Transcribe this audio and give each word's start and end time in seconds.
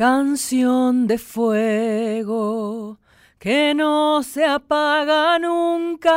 Canción 0.00 1.06
de 1.06 1.18
fuego 1.18 2.98
que 3.38 3.74
no 3.74 4.22
se 4.22 4.46
apaga 4.46 5.38
nunca. 5.38 6.16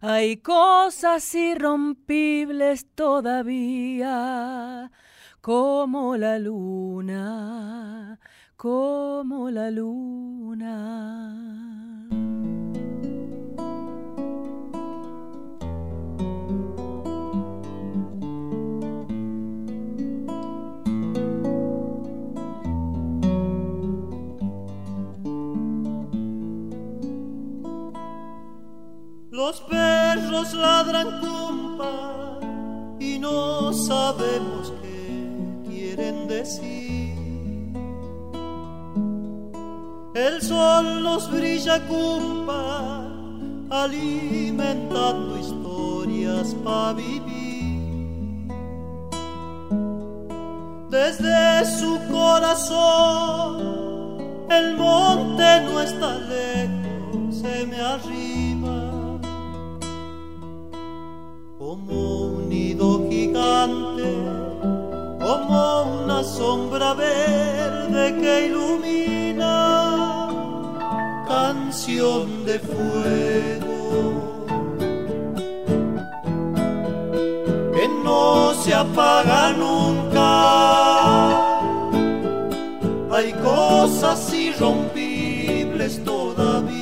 Hay 0.00 0.36
cosas 0.36 1.34
irrompibles 1.34 2.86
todavía, 2.94 4.12
como 5.40 6.16
la 6.16 6.38
luna, 6.38 8.20
como 8.56 9.50
la 9.50 9.72
luna. 9.72 10.70
Los 29.30 29.60
perros 29.60 30.54
ladran 30.54 31.20
cumpa 31.20 32.40
y 32.98 33.16
no 33.20 33.72
sabemos 33.72 34.72
qué 34.82 35.62
quieren 35.68 36.26
decir. 36.26 37.14
El 40.14 40.42
sol 40.42 41.04
nos 41.04 41.30
brilla 41.30 41.78
cumpa, 41.86 43.04
alimentando 43.70 45.38
historias 45.38 46.52
para 46.64 46.94
vivir. 46.94 48.48
Desde 50.90 51.64
su 51.78 52.00
corazón, 52.10 53.58
el 54.50 54.76
monte 54.76 55.60
no 55.60 55.80
está 55.80 56.18
lejos, 56.18 57.36
se 57.36 57.64
me 57.68 57.80
arriba 57.80 58.29
como 61.70 62.22
un 62.22 62.48
nido 62.48 63.06
gigante, 63.08 64.10
como 65.20 66.02
una 66.02 66.24
sombra 66.24 66.94
verde 66.94 68.16
que 68.20 68.46
ilumina, 68.46 69.54
canción 71.28 72.44
de 72.44 72.58
fuego. 72.58 73.78
Que 77.74 77.86
no 78.02 78.52
se 78.62 78.74
apaga 78.74 79.52
nunca. 79.52 80.30
Hay 83.14 83.32
cosas 83.44 84.18
irrompibles 84.34 86.02
todavía, 86.02 86.79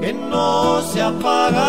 que 0.00 0.12
no 0.12 0.82
se 0.82 1.00
apaga 1.00 1.61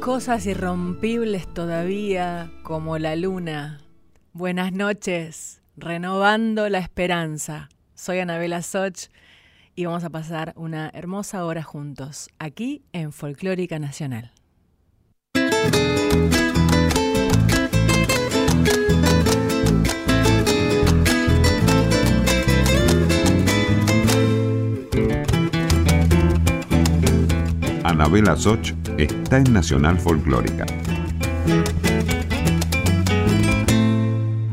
cosas 0.00 0.46
irrompibles 0.46 1.52
todavía 1.52 2.50
como 2.62 2.96
la 2.96 3.16
luna. 3.16 3.82
Buenas 4.32 4.72
noches, 4.72 5.62
renovando 5.76 6.70
la 6.70 6.78
esperanza. 6.78 7.68
Soy 7.94 8.18
Anabela 8.20 8.62
Soch 8.62 9.08
y 9.74 9.84
vamos 9.84 10.02
a 10.04 10.10
pasar 10.10 10.54
una 10.56 10.90
hermosa 10.94 11.44
hora 11.44 11.62
juntos, 11.62 12.30
aquí 12.38 12.82
en 12.92 13.12
Folclórica 13.12 13.78
Nacional. 13.78 14.32
Anabela 27.90 28.36
Soch 28.36 28.72
está 28.98 29.38
en 29.38 29.52
Nacional 29.52 29.98
Folclórica. 29.98 30.64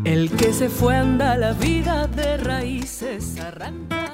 El 0.03 0.31
que 0.31 0.51
se 0.51 0.69
fue 0.69 0.95
anda 0.95 1.37
la 1.37 1.53
vida 1.53 2.07
de 2.07 2.37
raíces 2.37 3.39
arranca. 3.39 4.06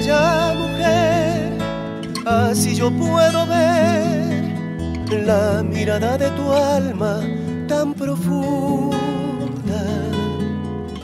Ya 0.00 0.54
mujer, 0.56 1.52
así 2.26 2.74
yo 2.74 2.90
puedo 2.90 3.46
ver 3.46 4.44
la 5.24 5.62
mirada 5.62 6.18
de 6.18 6.30
tu 6.30 6.52
alma 6.52 7.20
tan 7.68 7.94
profunda 7.94 8.94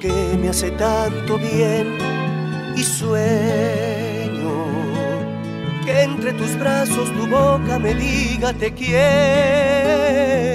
que 0.00 0.12
me 0.40 0.48
hace 0.48 0.70
tanto 0.72 1.38
bien 1.38 1.98
y 2.76 2.82
sueño 2.82 4.64
que 5.84 6.02
entre 6.02 6.32
tus 6.32 6.58
brazos 6.58 7.10
tu 7.16 7.26
boca 7.26 7.78
me 7.78 7.94
diga 7.94 8.52
te 8.52 8.72
quiero. 8.72 10.49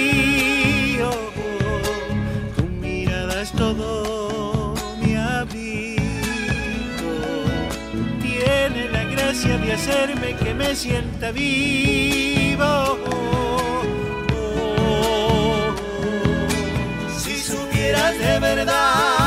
Frío. 0.00 1.10
Tu 2.56 2.62
mirada 2.64 3.42
es 3.42 3.52
todo 3.52 4.74
mi 5.00 5.14
abrigo, 5.16 6.02
tiene 8.20 8.88
la 8.90 9.04
gracia 9.04 9.58
de 9.58 9.72
hacerme 9.72 10.36
que 10.36 10.54
me 10.54 10.74
sienta 10.74 11.30
vivo. 11.32 12.98
Si 17.18 17.36
supieras 17.36 18.18
de 18.18 18.38
verdad 18.38 19.19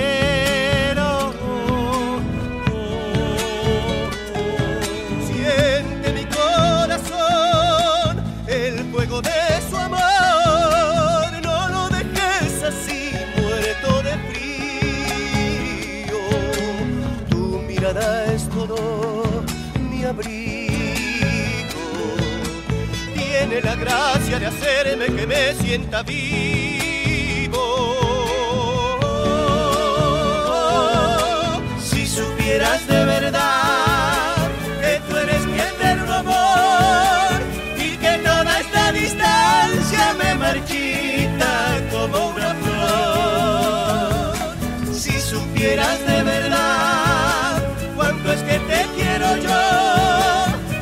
quiero. 0.00 1.32
Siente 5.26 6.12
mi 6.12 6.24
corazón 6.24 8.12
el 8.46 8.84
fuego 8.92 9.20
de 9.22 9.60
su 9.68 9.76
amor. 9.76 11.30
No 11.42 11.68
lo 11.68 11.88
dejes 11.88 12.62
así, 12.62 13.12
muerto 13.36 14.02
de 14.02 14.12
frío. 14.28 16.20
Tu 17.28 17.42
mirada 17.68 18.32
es 18.32 18.48
todo 18.48 19.42
mi 19.90 20.04
abrigo. 20.04 20.30
Tiene 23.14 23.60
la 23.62 23.74
gracia 23.76 24.38
de 24.38 24.46
hacerme 24.46 25.06
que 25.06 25.26
me 25.26 25.54
sienta 25.54 26.02
vivo. 26.02 26.59
Supieras 32.50 32.86
de 32.88 33.04
verdad 33.04 34.48
que 34.80 35.00
tú 35.08 35.16
eres 35.16 35.46
mi 35.46 35.60
eterno 35.60 36.14
amor 36.14 37.40
y 37.76 37.96
que 37.96 38.18
toda 38.24 38.58
esta 38.58 38.90
distancia 38.90 40.14
me 40.18 40.34
marchita 40.34 41.80
como 41.92 42.30
una 42.30 42.54
flor. 42.54 44.34
Si 44.92 45.20
supieras 45.20 46.04
de 46.08 46.22
verdad 46.24 47.62
cuánto 47.94 48.32
es 48.32 48.42
que 48.42 48.58
te 48.58 48.86
quiero 48.96 49.36
yo 49.36 49.62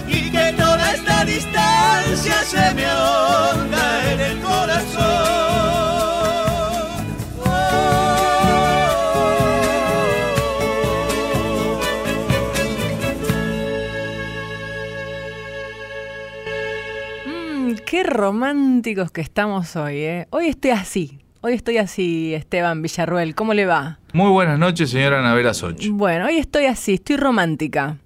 y 0.08 0.30
que 0.30 0.54
toda 0.56 0.94
esta 0.94 1.24
distancia 1.26 2.44
se 2.46 2.74
me 2.76 2.86
ahonda 2.86 4.12
en 4.12 4.20
el 4.20 4.40
corazón. 4.40 4.87
Románticos 18.10 19.10
que 19.10 19.20
estamos 19.20 19.76
hoy, 19.76 19.96
¿eh? 19.96 20.26
Hoy 20.30 20.46
estoy 20.46 20.70
así. 20.70 21.18
Hoy 21.40 21.54
estoy 21.54 21.78
así, 21.78 22.34
Esteban 22.34 22.82
Villarruel. 22.82 23.34
¿Cómo 23.34 23.54
le 23.54 23.66
va? 23.66 23.98
Muy 24.12 24.30
buenas 24.30 24.58
noches, 24.58 24.90
señora 24.90 25.20
Anabela 25.20 25.54
Soch. 25.54 25.88
Bueno, 25.90 26.26
hoy 26.26 26.38
estoy 26.38 26.66
así, 26.66 26.94
estoy 26.94 27.16
romántica. 27.16 27.98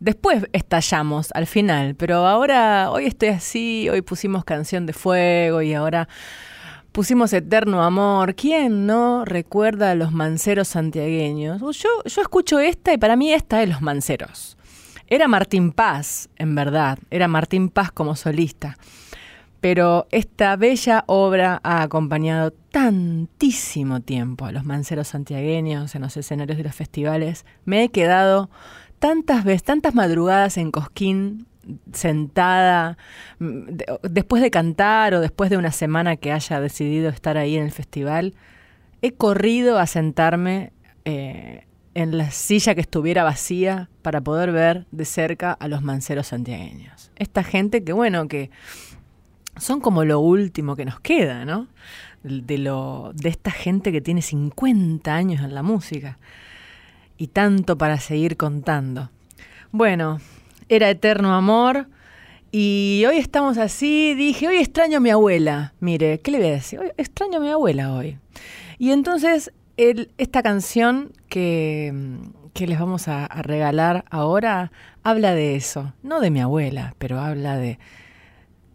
Después 0.00 0.44
estallamos 0.52 1.30
al 1.34 1.46
final, 1.46 1.94
pero 1.94 2.26
ahora, 2.26 2.90
hoy 2.90 3.06
estoy 3.06 3.28
así, 3.30 3.88
hoy 3.88 4.02
pusimos 4.02 4.44
Canción 4.44 4.86
de 4.86 4.92
Fuego 4.92 5.62
y 5.62 5.74
ahora 5.74 6.08
pusimos 6.92 7.32
Eterno 7.32 7.82
Amor. 7.82 8.34
¿Quién 8.34 8.86
no 8.86 9.24
recuerda 9.24 9.92
a 9.92 9.94
los 9.94 10.12
manceros 10.12 10.68
santiagueños? 10.68 11.60
Yo, 11.60 11.88
yo 12.04 12.22
escucho 12.22 12.58
esta 12.58 12.92
y 12.92 12.98
para 12.98 13.16
mí 13.16 13.32
esta 13.32 13.62
es 13.62 13.68
Los 13.68 13.82
Manceros. 13.82 14.56
Era 15.06 15.26
Martín 15.26 15.72
Paz, 15.72 16.28
en 16.36 16.54
verdad, 16.54 16.98
era 17.10 17.28
Martín 17.28 17.70
Paz 17.70 17.90
como 17.90 18.14
solista. 18.14 18.76
Pero 19.60 20.06
esta 20.10 20.56
bella 20.56 21.04
obra 21.06 21.60
ha 21.64 21.82
acompañado 21.82 22.52
tantísimo 22.70 24.00
tiempo 24.00 24.46
a 24.46 24.52
los 24.52 24.64
manceros 24.64 25.08
santiagueños 25.08 25.94
en 25.94 26.02
los 26.02 26.16
escenarios 26.16 26.58
de 26.58 26.64
los 26.64 26.74
festivales. 26.74 27.44
Me 27.64 27.84
he 27.84 27.88
quedado 27.88 28.50
tantas 28.98 29.44
veces, 29.44 29.64
tantas 29.64 29.94
madrugadas 29.94 30.58
en 30.58 30.70
Cosquín 30.70 31.46
sentada 31.92 32.96
mm, 33.38 33.76
después 34.02 34.42
de 34.42 34.50
cantar 34.50 35.14
o 35.14 35.20
después 35.20 35.50
de 35.50 35.56
una 35.56 35.72
semana 35.72 36.16
que 36.16 36.32
haya 36.32 36.60
decidido 36.60 37.08
estar 37.08 37.36
ahí 37.36 37.56
en 37.56 37.64
el 37.64 37.72
festival, 37.72 38.34
he 39.02 39.12
corrido 39.12 39.78
a 39.78 39.86
sentarme 39.86 40.72
eh, 41.04 41.66
en 41.94 42.16
la 42.16 42.30
silla 42.30 42.74
que 42.74 42.80
estuviera 42.80 43.24
vacía 43.24 43.90
para 44.02 44.20
poder 44.20 44.52
ver 44.52 44.86
de 44.92 45.04
cerca 45.04 45.52
a 45.52 45.68
los 45.68 45.82
manceros 45.82 46.28
santiagueños. 46.28 47.10
Esta 47.16 47.42
gente 47.42 47.82
que, 47.82 47.92
bueno, 47.92 48.28
que 48.28 48.50
son 49.60 49.80
como 49.80 50.04
lo 50.04 50.20
último 50.20 50.76
que 50.76 50.84
nos 50.84 51.00
queda, 51.00 51.44
¿no? 51.44 51.68
De, 52.22 52.58
lo, 52.58 53.12
de 53.14 53.28
esta 53.28 53.50
gente 53.50 53.92
que 53.92 54.00
tiene 54.00 54.22
50 54.22 55.14
años 55.14 55.42
en 55.42 55.54
la 55.54 55.62
música 55.62 56.18
y 57.16 57.28
tanto 57.28 57.78
para 57.78 57.98
seguir 57.98 58.36
contando. 58.36 59.10
Bueno, 59.70 60.20
era 60.68 60.88
eterno 60.90 61.34
amor. 61.34 61.88
Y 62.50 63.04
hoy 63.06 63.18
estamos 63.18 63.58
así, 63.58 64.14
dije, 64.14 64.48
hoy 64.48 64.56
extraño 64.56 64.98
a 64.98 65.00
mi 65.00 65.10
abuela. 65.10 65.74
Mire, 65.80 66.20
¿qué 66.20 66.30
le 66.30 66.38
voy 66.38 66.46
a 66.48 66.52
decir? 66.52 66.78
Hoy 66.80 66.92
extraño 66.96 67.38
a 67.38 67.40
mi 67.40 67.50
abuela 67.50 67.92
hoy. 67.92 68.18
Y 68.78 68.92
entonces 68.92 69.52
esta 69.76 70.42
canción 70.42 71.12
que, 71.28 71.92
les 72.54 72.80
vamos 72.80 73.06
a, 73.06 73.26
a, 73.26 73.42
regalar 73.42 74.04
ahora 74.10 74.72
habla 75.02 75.34
de 75.34 75.56
eso. 75.56 75.92
No 76.02 76.20
de 76.20 76.30
mi 76.30 76.40
abuela, 76.40 76.94
pero 76.98 77.20
habla 77.20 77.58
de, 77.58 77.78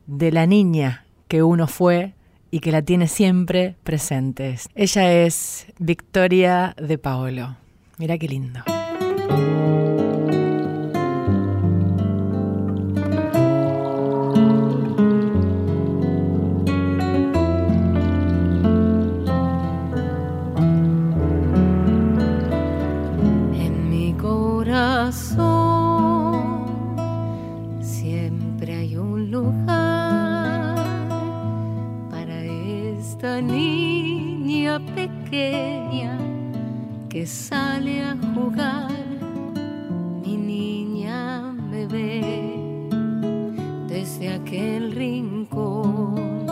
de 0.06 0.32
la 0.32 0.46
niña 0.46 1.06
que 1.28 1.44
uno 1.44 1.68
fue 1.68 2.14
y 2.52 2.60
que 2.60 2.72
la 2.72 2.82
tiene 2.82 3.08
siempre 3.08 3.76
presente. 3.84 4.56
Ella 4.76 5.12
es 5.12 5.66
Victoria 5.80 6.76
de 6.80 6.98
Paolo. 6.98 7.58
Mira 7.98 8.18
qué 8.18 8.28
lindo. 8.28 8.64
Que 37.10 37.26
sale 37.26 38.02
a 38.04 38.18
jugar, 38.34 38.92
mi 40.26 40.36
niña 40.36 41.54
me 41.54 41.86
ve 41.88 42.90
desde 43.88 44.34
aquel 44.34 44.92
rincón 44.92 46.46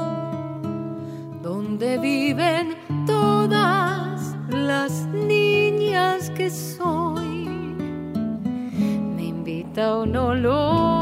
donde 1.44 1.98
viven 1.98 2.76
todas 3.06 4.38
las 4.50 5.08
niñas 5.08 6.30
que 6.30 6.50
soy. 6.50 7.48
Me 9.16 9.24
invita 9.26 9.98
un 9.98 10.16
olor, 10.16 11.01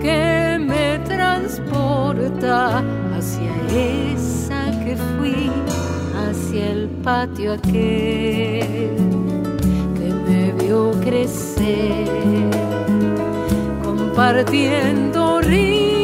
que 0.00 0.58
me 0.60 0.98
transporta 1.06 2.82
hacia 3.16 3.50
esa 3.72 4.70
que 4.84 4.94
fui, 4.96 5.50
hacia 6.28 6.70
el 6.72 6.88
patio 7.02 7.54
aquel 7.54 8.96
que 9.96 10.12
me 10.28 10.52
vio 10.52 10.90
crecer, 11.00 12.06
compartiendo 13.82 15.40
risas 15.40 15.95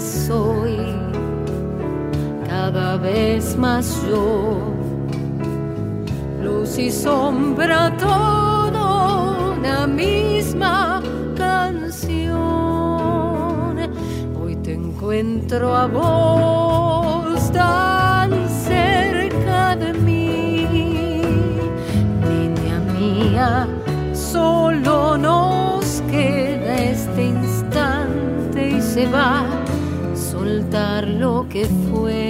soy, 0.00 0.76
cada 2.46 2.96
vez 2.96 3.56
más 3.56 4.02
yo. 4.08 4.58
Luz 6.42 6.78
y 6.78 6.90
sombra, 6.90 7.96
todo 7.96 9.54
una 9.58 9.86
misma 9.86 11.02
canción. 11.36 12.34
Hoy 14.40 14.56
te 14.56 14.74
encuentro 14.74 15.74
a 15.74 15.86
vos 15.86 16.63
que 31.54 31.66
fue 31.66 32.23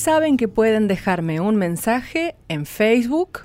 saben 0.00 0.38
que 0.38 0.48
pueden 0.48 0.88
dejarme 0.88 1.40
un 1.40 1.56
mensaje 1.56 2.34
en 2.48 2.64
Facebook, 2.64 3.40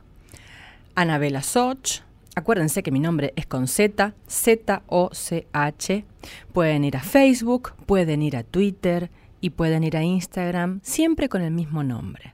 Anabela 0.95 1.43
Soch. 1.43 2.01
Acuérdense 2.33 2.81
que 2.81 2.91
mi 2.91 3.01
nombre 3.01 3.33
es 3.35 3.45
con 3.45 3.67
Z, 3.67 4.13
Z-O-C-H. 4.29 6.05
Pueden 6.53 6.85
ir 6.85 6.95
a 6.95 7.01
Facebook, 7.01 7.73
pueden 7.85 8.21
ir 8.21 8.37
a 8.37 8.43
Twitter 8.43 9.11
y 9.41 9.49
pueden 9.49 9.83
ir 9.83 9.97
a 9.97 10.03
Instagram, 10.03 10.79
siempre 10.81 11.27
con 11.27 11.41
el 11.41 11.51
mismo 11.51 11.83
nombre. 11.83 12.33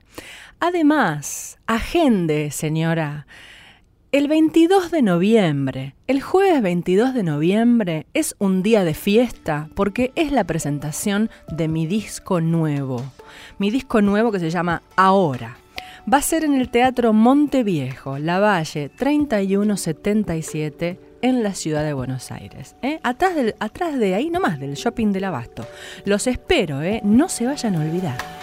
Además, 0.60 1.58
agende, 1.66 2.52
señora, 2.52 3.26
el 4.12 4.28
22 4.28 4.90
de 4.90 5.00
noviembre, 5.00 5.94
el 6.06 6.20
jueves 6.20 6.60
22 6.60 7.14
de 7.14 7.22
noviembre, 7.22 8.06
es 8.12 8.36
un 8.38 8.62
día 8.62 8.84
de 8.84 8.92
fiesta 8.92 9.70
porque 9.74 10.12
es 10.16 10.32
la 10.32 10.44
presentación 10.44 11.30
de 11.48 11.66
mi 11.66 11.86
disco 11.86 12.42
nuevo. 12.42 13.02
Mi 13.56 13.70
disco 13.70 14.02
nuevo 14.02 14.30
que 14.30 14.38
se 14.38 14.50
llama 14.50 14.82
Ahora. 14.96 15.56
Va 16.12 16.18
a 16.18 16.22
ser 16.22 16.44
en 16.44 16.52
el 16.52 16.68
Teatro 16.68 17.14
Monteviejo, 17.14 18.18
La 18.18 18.38
Valle 18.38 18.90
3177 18.90 21.00
en 21.22 21.42
la 21.42 21.54
ciudad 21.54 21.82
de 21.82 21.94
Buenos 21.94 22.30
Aires. 22.30 22.76
¿eh? 22.82 23.00
Atrás, 23.02 23.34
del, 23.34 23.54
atrás 23.60 23.98
de 23.98 24.14
ahí 24.14 24.28
nomás, 24.28 24.60
del 24.60 24.74
shopping 24.74 25.12
del 25.12 25.24
abasto. 25.24 25.66
Los 26.04 26.26
espero, 26.26 26.82
¿eh? 26.82 27.00
no 27.02 27.30
se 27.30 27.46
vayan 27.46 27.76
a 27.76 27.80
olvidar. 27.80 28.41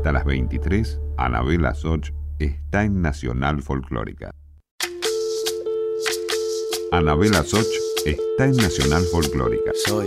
Hasta 0.00 0.12
las 0.12 0.24
23, 0.24 0.98
Anabela 1.18 1.74
Soch 1.74 2.08
está 2.38 2.84
en 2.84 3.02
Nacional 3.02 3.60
Folclórica. 3.60 4.30
Anabela 6.90 7.42
Soch 7.42 7.66
está 8.06 8.46
en 8.46 8.56
Nacional 8.56 9.02
Folclórica. 9.12 9.72
Soy, 9.84 10.06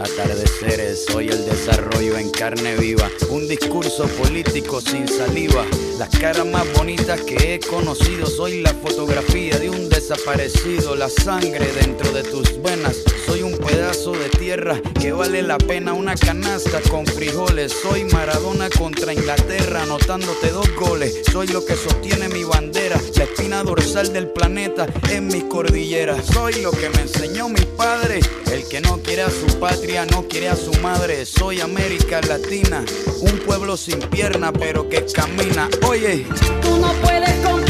atardeceres, 0.00 1.04
soy 1.06 1.28
el 1.28 1.44
desarrollo 1.44 2.16
en 2.18 2.30
carne 2.30 2.76
viva, 2.76 3.08
un 3.28 3.46
discurso 3.46 4.06
político 4.08 4.80
sin 4.80 5.06
saliva, 5.06 5.64
las 5.98 6.08
caras 6.10 6.46
más 6.46 6.66
bonitas 6.74 7.20
que 7.22 7.54
he 7.54 7.60
conocido, 7.60 8.26
soy 8.26 8.62
la 8.62 8.72
fotografía 8.74 9.58
de 9.58 9.70
un 9.70 9.88
desaparecido, 9.88 10.96
la 10.96 11.08
sangre 11.08 11.66
dentro 11.72 12.10
de 12.12 12.22
tus 12.22 12.60
venas, 12.62 12.96
soy 13.26 13.42
un 13.42 13.56
pedazo 13.58 14.12
de 14.12 14.28
tierra 14.30 14.80
que 15.00 15.12
vale 15.12 15.42
la 15.42 15.58
pena. 15.58 15.92
Una 15.92 16.14
canasta 16.14 16.80
con 16.90 17.06
frijoles, 17.06 17.72
soy 17.72 18.04
Maradona 18.04 18.70
contra 18.70 19.12
Inglaterra, 19.12 19.82
anotándote 19.82 20.50
dos 20.50 20.68
goles, 20.74 21.20
soy 21.30 21.46
lo 21.48 21.64
que 21.64 21.76
sostiene 21.76 22.28
mi 22.28 22.44
bandera, 22.44 23.00
la 23.16 23.24
espina 23.24 23.62
dorsal 23.62 24.12
del 24.12 24.28
planeta 24.28 24.86
en 25.10 25.26
mi 25.28 25.42
cordillera, 25.42 26.16
soy 26.22 26.54
lo 26.62 26.70
que 26.70 26.88
me 26.90 27.02
enseñó 27.02 27.48
mi 27.48 27.60
padre, 27.76 28.20
el 28.52 28.66
que 28.68 28.80
no 28.80 28.98
quiere 28.98 29.22
a 29.22 29.30
su 29.30 29.46
patria, 29.58 29.89
no 29.90 30.22
quiere 30.28 30.48
a 30.48 30.56
su 30.56 30.72
madre. 30.80 31.26
Soy 31.26 31.60
América 31.60 32.20
Latina, 32.20 32.84
un 33.22 33.38
pueblo 33.40 33.76
sin 33.76 33.98
pierna 33.98 34.52
pero 34.52 34.88
que 34.88 35.04
camina. 35.12 35.68
Oye, 35.88 36.26
tú 36.62 36.76
no 36.76 36.92
puedes 37.02 37.34
comprar 37.44 37.69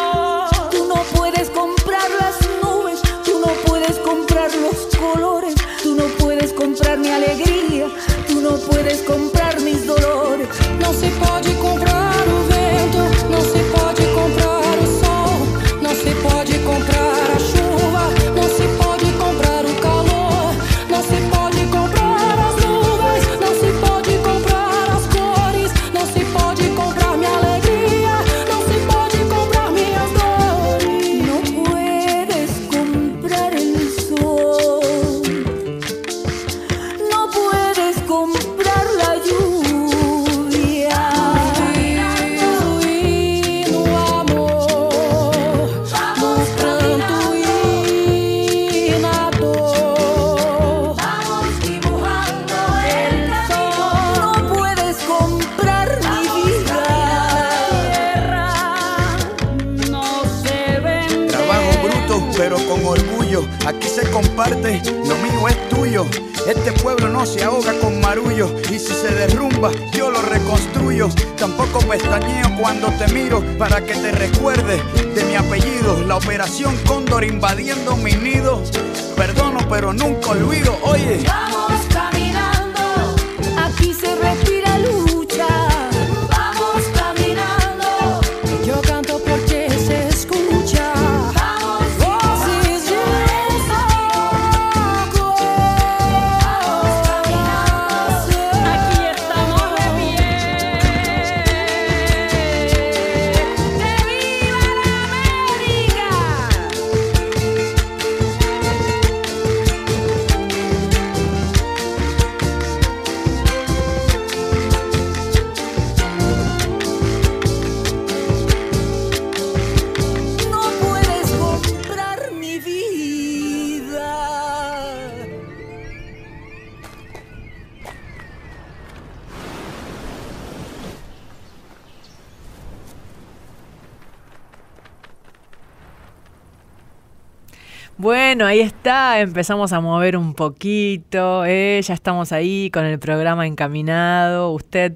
Bueno, 138.01 138.47
ahí 138.47 138.61
está, 138.61 139.19
empezamos 139.19 139.73
a 139.73 139.79
mover 139.79 140.17
un 140.17 140.33
poquito, 140.33 141.45
¿eh? 141.45 141.79
ya 141.83 141.93
estamos 141.93 142.31
ahí 142.31 142.71
con 142.71 142.83
el 142.85 142.97
programa 142.97 143.45
encaminado. 143.45 144.51
Usted, 144.53 144.93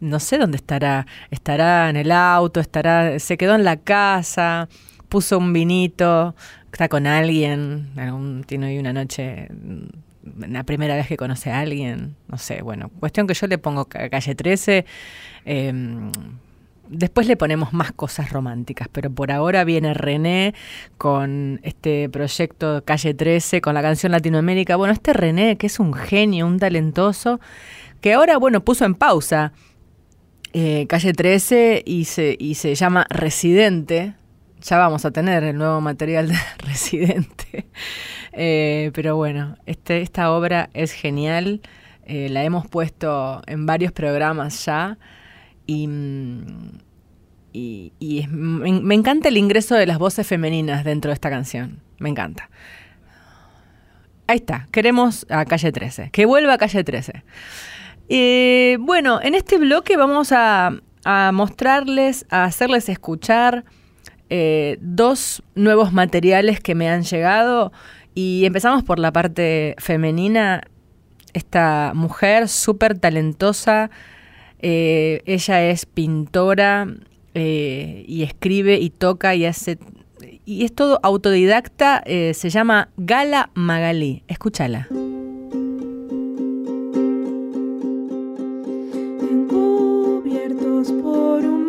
no 0.00 0.20
sé 0.20 0.38
dónde 0.38 0.56
estará, 0.56 1.06
estará 1.30 1.90
en 1.90 1.96
el 1.96 2.10
auto, 2.10 2.58
estará, 2.60 3.18
se 3.18 3.36
quedó 3.36 3.56
en 3.56 3.64
la 3.64 3.76
casa, 3.76 4.70
puso 5.10 5.36
un 5.36 5.52
vinito, 5.52 6.34
está 6.72 6.88
con 6.88 7.06
alguien, 7.06 7.90
tiene 8.46 8.68
hoy 8.68 8.78
una 8.78 8.94
noche, 8.94 9.48
mm, 9.50 10.48
la 10.50 10.64
primera 10.64 10.94
vez 10.94 11.08
que 11.08 11.18
conoce 11.18 11.50
a 11.50 11.60
alguien, 11.60 12.16
no 12.26 12.38
sé, 12.38 12.62
bueno, 12.62 12.90
cuestión 13.00 13.26
que 13.26 13.34
yo 13.34 13.46
le 13.48 13.58
pongo 13.58 13.84
ca- 13.84 14.08
calle 14.08 14.34
13. 14.34 14.86
em, 15.44 16.10
Después 16.88 17.26
le 17.26 17.36
ponemos 17.36 17.72
más 17.72 17.92
cosas 17.92 18.30
románticas, 18.30 18.88
pero 18.90 19.10
por 19.10 19.32
ahora 19.32 19.64
viene 19.64 19.94
René 19.94 20.54
con 20.98 21.60
este 21.62 22.08
proyecto 22.08 22.82
Calle 22.84 23.14
13, 23.14 23.60
con 23.60 23.74
la 23.74 23.82
canción 23.82 24.12
Latinoamérica. 24.12 24.76
Bueno, 24.76 24.92
este 24.92 25.12
René, 25.12 25.56
que 25.56 25.66
es 25.66 25.80
un 25.80 25.94
genio, 25.94 26.46
un 26.46 26.58
talentoso, 26.58 27.40
que 28.00 28.12
ahora, 28.14 28.36
bueno, 28.38 28.64
puso 28.64 28.84
en 28.84 28.94
pausa 28.94 29.52
eh, 30.52 30.86
Calle 30.88 31.12
13 31.12 31.82
y 31.84 32.04
se, 32.04 32.36
y 32.38 32.54
se 32.54 32.74
llama 32.74 33.06
Residente. 33.10 34.14
Ya 34.62 34.78
vamos 34.78 35.04
a 35.04 35.10
tener 35.10 35.44
el 35.44 35.56
nuevo 35.56 35.80
material 35.80 36.28
de 36.28 36.36
Residente. 36.58 37.66
Eh, 38.32 38.90
pero 38.94 39.16
bueno, 39.16 39.56
este, 39.66 40.02
esta 40.02 40.30
obra 40.32 40.70
es 40.72 40.92
genial. 40.92 41.60
Eh, 42.06 42.28
la 42.30 42.44
hemos 42.44 42.66
puesto 42.68 43.42
en 43.46 43.66
varios 43.66 43.92
programas 43.92 44.64
ya. 44.64 44.98
Y, 45.66 45.88
y, 47.98 48.26
me, 48.28 48.94
encanta 48.94 49.28
el 49.28 49.36
ingreso 49.36 49.74
de 49.74 49.86
las 49.86 49.98
voces 49.98 50.26
femeninas 50.26 50.84
dentro 50.84 51.08
de 51.10 51.14
esta 51.14 51.30
canción. 51.30 51.80
Me 51.98 52.10
encanta. 52.10 52.50
Ahí 54.26 54.36
está, 54.36 54.68
queremos 54.72 55.26
a 55.30 55.44
Calle 55.44 55.72
13. 55.72 56.10
Que 56.10 56.26
vuelva 56.26 56.54
a 56.54 56.58
Calle 56.58 56.84
13. 56.84 57.24
Eh, 58.08 58.76
bueno, 58.80 59.20
en 59.22 59.34
este 59.34 59.58
bloque 59.58 59.96
vamos 59.96 60.32
a, 60.32 60.72
mostrarles, 61.32 62.26
a 62.30 62.44
hacerles 62.44 62.88
escuchar 62.88 63.64
eh, 64.28 64.76
dos 64.80 65.42
nuevos 65.54 65.92
materiales 65.92 66.60
que 66.60 66.74
me 66.74 66.90
han 66.90 67.04
llegado. 67.04 67.72
Y 68.14 68.44
empezamos 68.44 68.82
por 68.82 68.98
la 68.98 69.12
parte 69.12 69.76
femenina. 69.78 70.62
Esta 71.32 71.92
mujer 71.94 72.48
súper 72.48 72.98
talentosa 72.98 73.90
eh, 74.60 75.22
ella 75.26 75.68
es 75.68 75.86
pintora 75.86 76.86
eh, 77.34 78.04
y 78.06 78.22
escribe 78.22 78.78
y 78.78 78.90
toca 78.90 79.34
y 79.34 79.44
hace... 79.44 79.78
Y 80.44 80.64
es 80.64 80.72
todo 80.72 81.00
autodidacta, 81.02 82.02
eh, 82.06 82.32
se 82.34 82.50
llama 82.50 82.88
Gala 82.96 83.50
Magalí. 83.54 84.22
Escúchala. 84.28 84.86
Encubiertos 89.30 90.92
por 90.92 91.44
un 91.44 91.66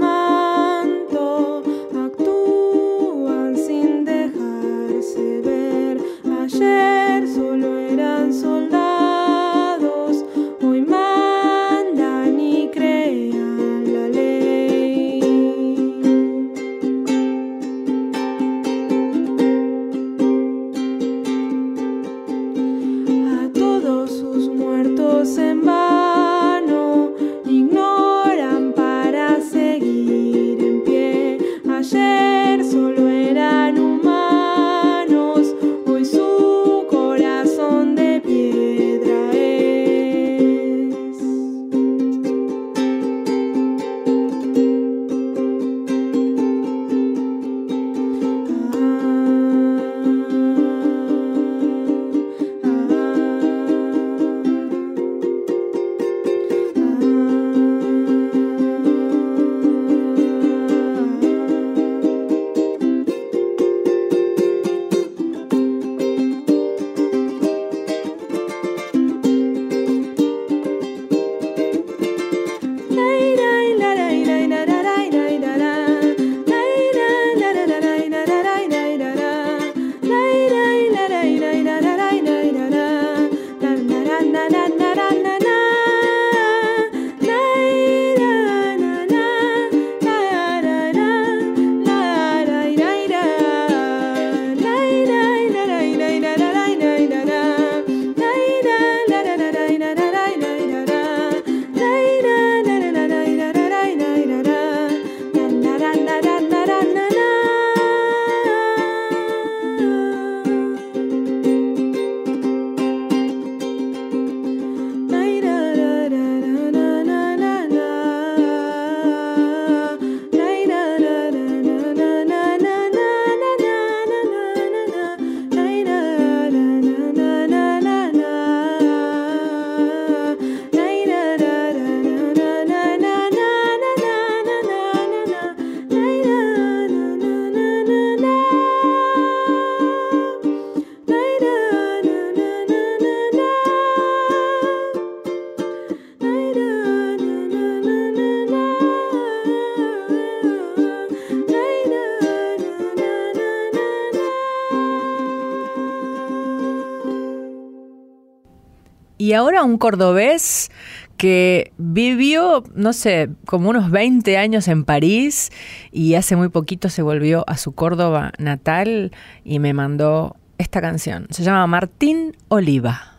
Y 159.27 159.33
ahora 159.33 159.65
un 159.65 159.77
cordobés 159.77 160.71
que 161.17 161.73
vivió, 161.77 162.63
no 162.75 162.93
sé, 162.93 163.27
como 163.45 163.69
unos 163.69 163.91
20 163.91 164.37
años 164.37 164.69
en 164.69 164.85
París 164.85 165.51
y 165.91 166.13
hace 166.13 166.37
muy 166.37 166.47
poquito 166.47 166.87
se 166.87 167.01
volvió 167.01 167.43
a 167.45 167.57
su 167.57 167.73
Córdoba 167.73 168.31
natal 168.37 169.11
y 169.43 169.59
me 169.59 169.73
mandó 169.73 170.37
esta 170.57 170.79
canción. 170.79 171.27
Se 171.29 171.43
llama 171.43 171.67
Martín 171.67 172.37
Oliva. 172.47 173.16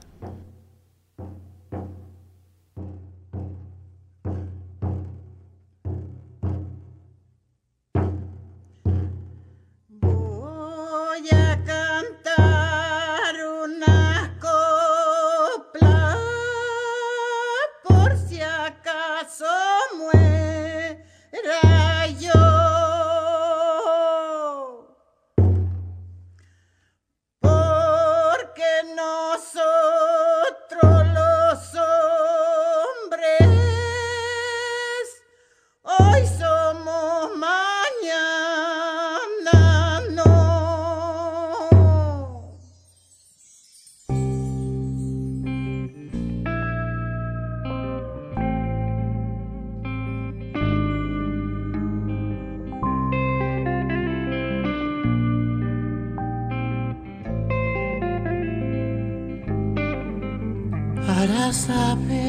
saber. 61.52 62.27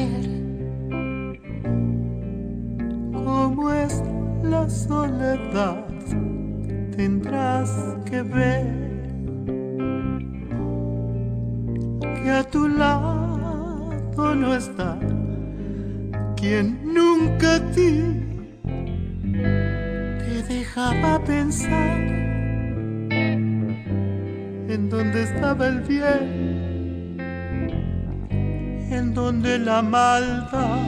la 29.80 29.88
maldad, 29.88 30.78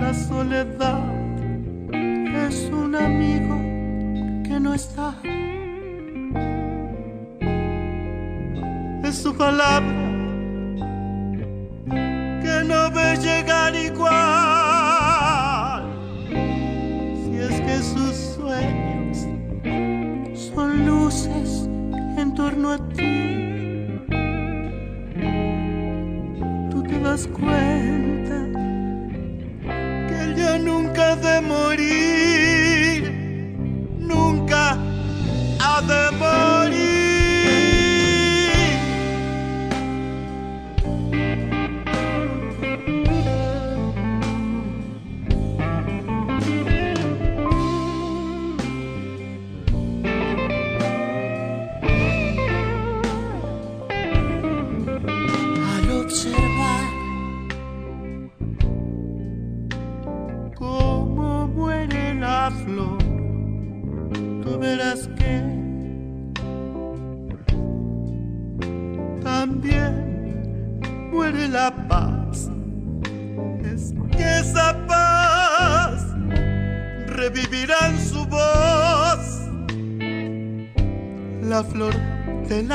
la 0.00 0.14
soledad 0.14 0.91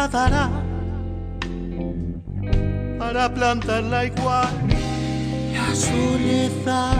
para 0.09 0.49
plantarla 3.33 4.05
igual. 4.05 4.47
La 5.53 5.75
soledad 5.75 6.97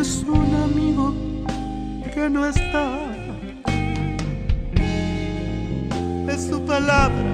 es 0.00 0.22
un 0.22 0.54
amigo 0.54 1.14
que 2.14 2.30
no 2.30 2.46
está. 2.46 2.98
Es 6.28 6.46
su 6.48 6.64
palabra 6.64 7.32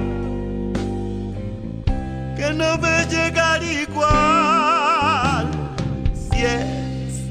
que 2.37 2.53
no 2.55 2.79
ve 2.79 3.07
llegar 3.11 3.63
igual. 3.63 5.51
Si 6.15 6.45
es 6.45 7.31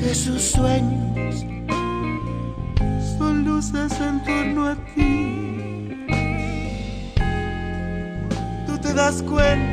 que 0.00 0.14
sus 0.14 0.42
sueños 0.42 1.44
son 3.18 3.44
luces 3.44 3.92
en 4.00 4.22
torno 4.24 4.68
a 4.68 4.76
das 9.02 9.20
cuenta. 9.24 9.71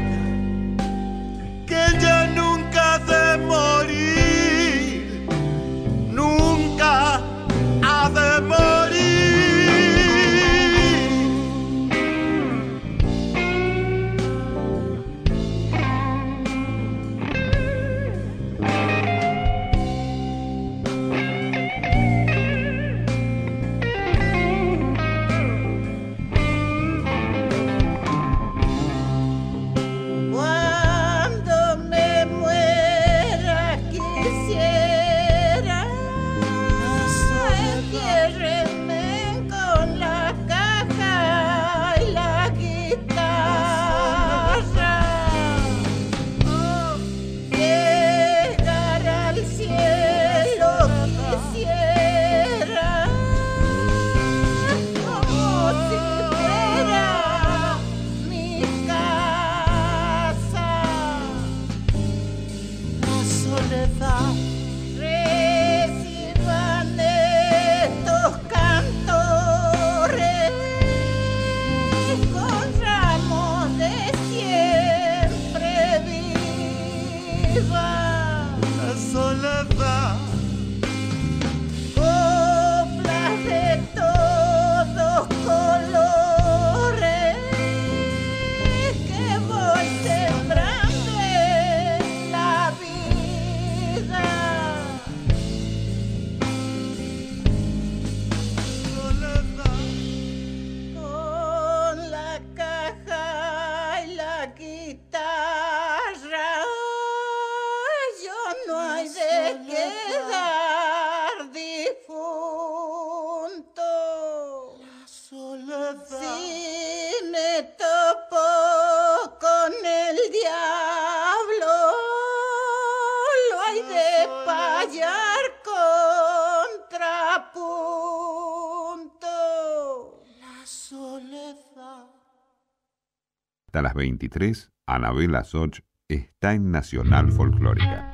hasta 133.79 133.81
las 133.81 133.93
23, 133.93 134.71
Anabela 134.87 135.45
Soch 135.45 135.79
está 136.09 136.53
en 136.53 136.69
Nacional 136.69 137.31
Folclórica. 137.31 138.13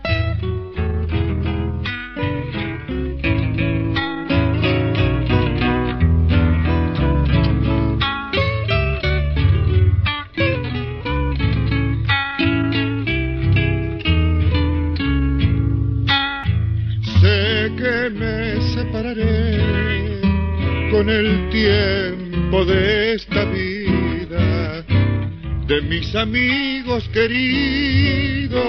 Amigos 26.16 27.08
queridos, 27.10 28.62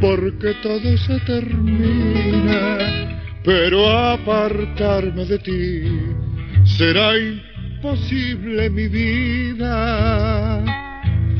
porque 0.00 0.54
todo 0.62 0.96
se 0.98 1.18
termina, 1.20 2.78
pero 3.44 3.88
apartarme 3.88 5.24
de 5.26 5.38
ti 5.38 5.82
será 6.64 7.12
imposible 7.18 8.70
mi 8.70 8.88
vida. 8.88 10.64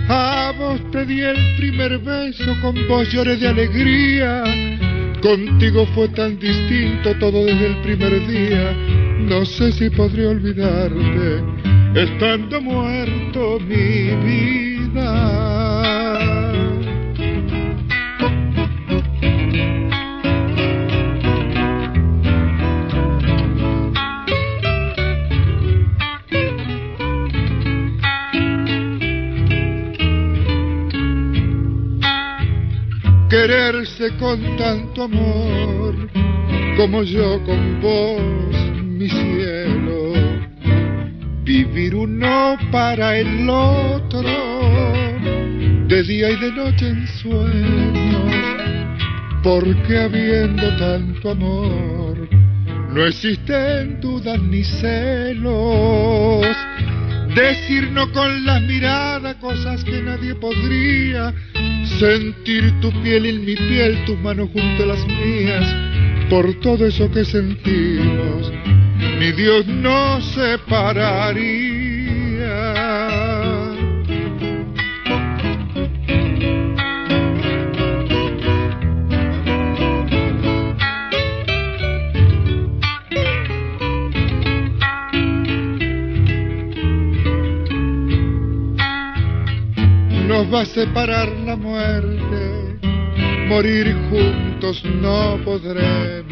A 0.08 0.52
vos 0.58 0.80
te 0.90 1.06
di 1.06 1.20
el 1.20 1.36
primer 1.56 1.98
beso, 1.98 2.56
con 2.60 2.74
vos 2.88 3.10
lloré 3.12 3.36
de 3.36 3.48
alegría. 3.48 4.42
Contigo 5.22 5.86
fue 5.94 6.08
tan 6.08 6.38
distinto 6.38 7.14
todo 7.18 7.44
desde 7.44 7.66
el 7.66 7.76
primer 7.82 8.26
día. 8.26 8.72
No 9.20 9.44
sé 9.44 9.70
si 9.72 9.88
podré 9.90 10.26
olvidarte, 10.26 11.44
estando 11.94 12.60
muerto 12.60 13.58
mi 13.60 14.14
vida. 14.24 15.50
quererse 33.30 34.10
con 34.18 34.56
tanto 34.56 35.04
amor 35.04 35.94
como 36.76 37.04
yo 37.04 37.42
con 37.44 37.80
vos, 37.80 38.54
mi 38.82 39.08
cielo. 39.08 39.59
Vivir 41.50 41.96
uno 41.96 42.56
para 42.70 43.18
el 43.18 43.50
otro, 43.50 44.22
de 45.88 46.02
día 46.04 46.30
y 46.30 46.36
de 46.36 46.52
noche 46.52 46.90
en 46.90 47.08
sueños, 47.08 48.62
porque 49.42 49.98
habiendo 49.98 50.76
tanto 50.76 51.30
amor, 51.32 52.28
no 52.94 53.04
existen 53.04 54.00
dudas 54.00 54.40
ni 54.40 54.62
celos. 54.62 56.46
Decir 57.34 57.90
no 57.90 58.12
con 58.12 58.46
las 58.46 58.62
miradas 58.62 59.34
cosas 59.40 59.82
que 59.82 60.00
nadie 60.02 60.36
podría 60.36 61.34
sentir 61.98 62.72
tu 62.80 62.92
piel 63.02 63.26
en 63.26 63.44
mi 63.44 63.56
piel, 63.56 64.04
tus 64.04 64.16
manos 64.20 64.50
junto 64.52 64.84
a 64.84 64.86
las 64.86 65.04
mías, 65.04 65.66
por 66.30 66.54
todo 66.60 66.86
eso 66.86 67.10
que 67.10 67.24
sentimos, 67.24 67.89
mi 69.20 69.32
Dios 69.32 69.66
no 69.66 70.18
separaría. 70.22 71.90
nos 90.26 90.50
va 90.54 90.62
a 90.62 90.64
separar 90.64 91.28
la 91.44 91.56
muerte, 91.56 92.78
morir 93.48 93.94
juntos 94.08 94.82
no 94.84 95.38
podremos, 95.44 96.29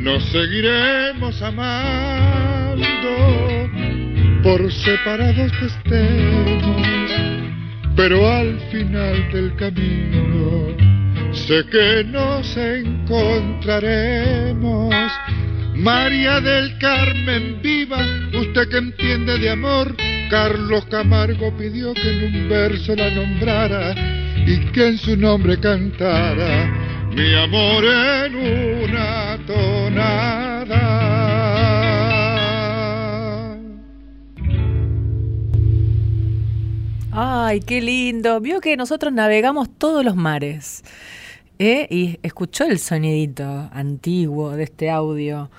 nos 0.00 0.24
seguiremos 0.30 1.40
amando, 1.42 2.88
por 4.42 4.72
separados 4.72 5.52
que 5.52 5.66
estemos, 5.66 7.12
pero 7.94 8.26
al 8.26 8.58
final 8.70 9.30
del 9.32 9.54
camino 9.56 10.74
sé 11.32 11.62
que 11.70 12.02
nos 12.04 12.56
encontraremos. 12.56 14.94
María 15.74 16.40
del 16.40 16.78
Carmen 16.78 17.60
viva, 17.62 17.98
usted 18.34 18.66
que 18.68 18.78
entiende 18.78 19.38
de 19.38 19.50
amor, 19.50 19.94
Carlos 20.30 20.86
Camargo 20.86 21.56
pidió 21.56 21.94
que 21.94 22.10
en 22.10 22.34
un 22.34 22.48
verso 22.48 22.96
la 22.96 23.10
nombrara 23.10 23.94
y 24.46 24.58
que 24.72 24.88
en 24.88 24.98
su 24.98 25.16
nombre 25.16 25.58
cantara 25.58 26.90
mi 27.12 27.34
amor 27.34 27.84
en 27.84 28.36
una 28.36 29.36
Ay, 37.12 37.60
qué 37.60 37.80
lindo. 37.80 38.40
Vio 38.40 38.60
que 38.60 38.76
nosotros 38.76 39.12
navegamos 39.12 39.68
todos 39.76 40.04
los 40.04 40.16
mares. 40.16 40.84
¿eh? 41.58 41.86
Y 41.90 42.18
escuchó 42.22 42.64
el 42.64 42.78
sonidito 42.78 43.68
antiguo 43.72 44.50
de 44.52 44.64
este 44.64 44.90
audio 44.90 45.50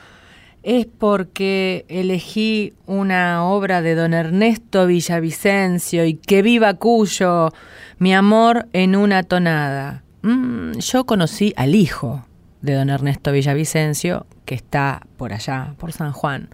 es 0.64 0.86
porque 0.86 1.86
elegí 1.88 2.74
una 2.86 3.46
obra 3.46 3.82
de 3.82 3.96
don 3.96 4.14
Ernesto 4.14 4.86
Villavicencio 4.86 6.06
y 6.06 6.14
que 6.16 6.42
viva 6.42 6.76
Cuyo, 6.76 7.50
mi 7.98 8.14
amor 8.14 8.68
en 8.74 8.96
una 8.96 9.24
tonada. 9.24 10.04
Mm, 10.22 10.74
yo 10.78 11.06
conocí 11.06 11.54
al 11.56 11.74
hijo 11.74 12.26
de 12.62 12.74
don 12.74 12.90
Ernesto 12.90 13.32
Villavicencio, 13.32 14.26
que 14.46 14.56
está 14.56 15.02
por 15.18 15.34
allá, 15.34 15.74
por 15.78 15.92
San 15.92 16.12
Juan, 16.12 16.50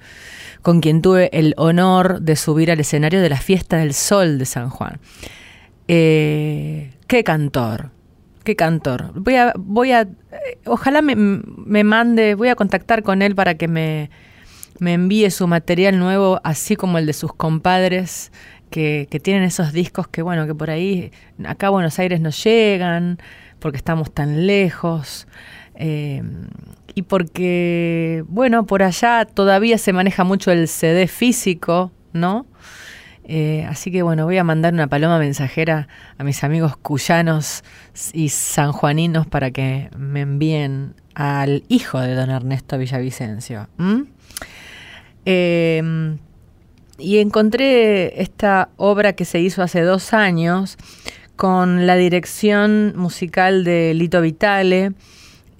con 0.62 0.82
quien 0.82 1.02
tuve 1.02 1.30
el 1.34 1.54
honor 1.58 2.22
de 2.22 2.36
subir 2.36 2.72
al 2.72 2.80
escenario 2.80 3.22
de 3.22 3.30
la 3.30 3.38
Fiesta 3.38 3.78
del 3.78 3.94
Sol 3.94 4.38
de 4.38 4.46
San 4.46 4.70
Juan. 4.70 5.00
Eh, 5.88 6.92
qué 7.08 7.24
cantor, 7.24 7.92
qué 8.44 8.56
cantor. 8.56 9.12
Voy 9.16 9.36
a, 9.36 9.54
voy 9.58 9.92
a, 9.92 10.02
eh, 10.02 10.58
ojalá 10.66 11.02
me, 11.02 11.16
me, 11.16 11.84
mande, 11.84 12.36
voy 12.36 12.50
a 12.50 12.56
contactar 12.56 13.04
con 13.04 13.22
él 13.22 13.36
para 13.36 13.56
que 13.56 13.68
me, 13.68 14.10
me, 14.80 14.94
envíe 14.94 15.30
su 15.30 15.48
material 15.48 16.00
nuevo, 16.00 16.40
así 16.44 16.76
como 16.76 16.98
el 16.98 17.06
de 17.06 17.14
sus 17.14 17.34
compadres, 17.34 18.32
que, 18.70 19.08
que, 19.10 19.20
tienen 19.20 19.44
esos 19.44 19.72
discos 19.72 20.08
que, 20.08 20.22
bueno, 20.22 20.46
que 20.46 20.54
por 20.54 20.70
ahí, 20.70 21.12
acá 21.46 21.68
a 21.68 21.70
Buenos 21.72 22.00
Aires 22.00 22.20
no 22.20 22.30
llegan, 22.30 23.18
porque 23.60 23.78
estamos 23.78 24.14
tan 24.14 24.46
lejos. 24.46 25.28
Eh, 25.78 26.24
y 26.96 27.04
porque, 27.04 28.24
bueno, 28.28 28.66
por 28.66 28.84
allá 28.84 29.26
todavía 29.26 29.78
se 29.78 29.94
maneja 29.94 30.24
mucho 30.24 30.52
el 30.52 30.68
CD 30.68 31.08
físico, 31.08 31.92
¿no? 32.12 32.46
Eh, 33.30 33.66
así 33.70 33.92
que 33.92 34.04
bueno, 34.04 34.24
voy 34.24 34.38
a 34.38 34.44
mandar 34.46 34.74
una 34.74 34.88
paloma 34.88 35.20
mensajera 35.20 35.90
a 36.18 36.24
mis 36.24 36.46
amigos 36.46 36.78
cuyanos 36.78 37.64
y 38.14 38.30
sanjuaninos 38.30 39.28
para 39.28 39.52
que 39.52 39.90
me 39.98 40.22
envíen 40.22 40.96
al 41.14 41.64
hijo 41.68 42.00
de 42.00 42.16
don 42.16 42.30
Ernesto 42.30 42.78
Villavicencio. 42.78 43.68
Em, 45.26 46.18
y 46.98 47.18
encontré 47.18 48.22
esta 48.22 48.70
obra 48.78 49.12
que 49.14 49.26
se 49.26 49.42
hizo 49.42 49.62
hace 49.62 49.82
dos 49.82 50.14
años 50.14 50.78
con 51.36 51.86
la 51.86 51.98
dirección 51.98 52.94
musical 52.96 53.66
de 53.66 53.94
Lito 53.94 54.22
Vitale. 54.22 54.94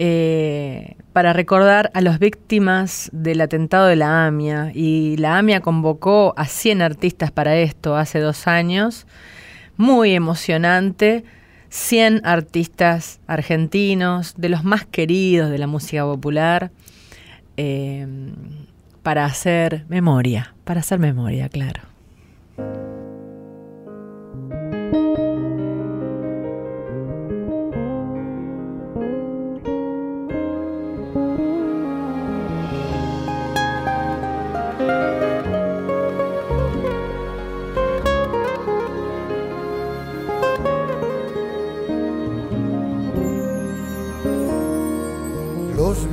Eh, 0.00 0.94
para 1.12 1.32
recordar 1.32 1.90
a 1.94 2.00
las 2.00 2.20
víctimas 2.20 3.10
del 3.12 3.40
atentado 3.40 3.86
de 3.86 3.96
la 3.96 4.26
AMIA. 4.26 4.70
Y 4.74 5.16
la 5.16 5.38
AMIA 5.38 5.60
convocó 5.60 6.34
a 6.36 6.46
100 6.46 6.82
artistas 6.82 7.30
para 7.30 7.56
esto 7.56 7.96
hace 7.96 8.20
dos 8.20 8.46
años. 8.46 9.06
Muy 9.76 10.12
emocionante. 10.12 11.24
100 11.70 12.22
artistas 12.24 13.20
argentinos, 13.26 14.34
de 14.36 14.48
los 14.48 14.64
más 14.64 14.86
queridos 14.86 15.50
de 15.50 15.58
la 15.58 15.66
música 15.66 16.02
popular, 16.04 16.70
eh, 17.56 18.06
para 19.02 19.24
hacer 19.24 19.84
memoria, 19.88 20.54
para 20.64 20.80
hacer 20.80 20.98
memoria, 20.98 21.48
claro. 21.48 21.82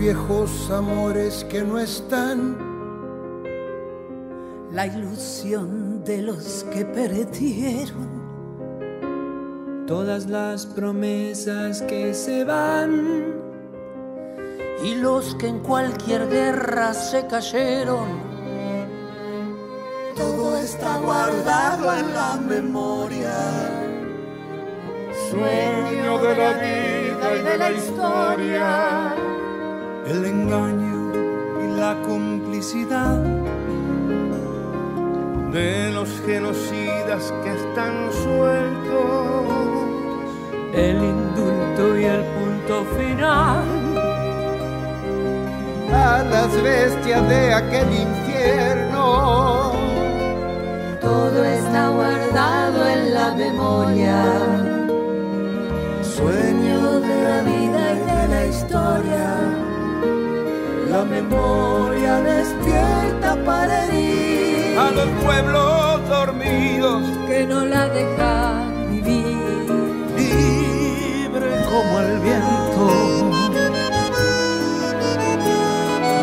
Viejos 0.06 0.70
amores 0.70 1.44
que 1.46 1.64
no 1.64 1.80
están. 1.80 2.56
La 4.72 4.86
ilusión 4.86 6.04
de 6.04 6.22
los 6.22 6.64
que 6.72 6.86
perdieron. 6.86 8.08
Todas 9.88 10.28
las 10.28 10.68
promesas 10.68 11.82
que 11.82 12.14
se 12.14 12.44
van. 12.44 13.34
y 14.84 14.94
los 14.94 15.34
que 15.36 15.48
en 15.48 15.60
cualquier 15.62 16.30
guerra 16.30 16.94
se 16.94 17.26
cayeron. 17.26 18.08
Todo 20.16 20.56
está 20.58 21.00
guardado 21.00 21.92
en 21.98 22.14
la 22.14 22.36
memoria. 22.48 23.34
Sueño 25.32 26.20
de 26.20 26.36
la 26.38 26.54
vida 26.54 27.36
y 27.40 27.42
de 27.42 27.58
la 27.58 27.72
historia. 27.72 29.15
El 30.08 30.24
engaño 30.24 31.12
y 31.64 31.80
la 31.80 32.00
complicidad 32.06 33.18
de 35.52 35.92
los 35.92 36.10
genocidas 36.28 37.34
que 37.44 37.52
están 37.56 38.12
sueltos. 38.12 39.46
El 40.76 40.98
indulto 40.98 42.00
y 42.00 42.04
el 42.04 42.24
punto 42.38 42.86
final. 42.96 43.64
A 45.92 46.24
las 46.24 46.54
bestias 46.62 47.28
de 47.28 47.54
aquel 47.54 47.88
infierno. 47.92 49.72
Todo 51.02 51.44
está 51.46 51.90
guardado 51.90 52.88
en 52.90 53.14
la 53.14 53.34
memoria. 53.34 54.24
Sueño 56.04 57.00
de 57.00 57.24
la 57.24 57.42
vida 57.42 57.94
y 57.94 58.00
de 58.00 58.28
la 58.28 58.46
historia. 58.46 59.35
La 60.96 61.04
memoria 61.04 62.22
despierta 62.22 63.36
para 63.44 63.86
herir 63.86 64.80
a 64.80 64.92
los 64.92 65.10
pueblos 65.26 66.08
dormidos 66.08 67.04
que 67.28 67.46
no 67.46 67.66
la 67.66 67.90
dejan 67.90 68.92
vivir. 68.92 69.36
Libre 70.16 71.52
como 71.70 72.00
el 72.00 72.20
viento. 72.20 72.86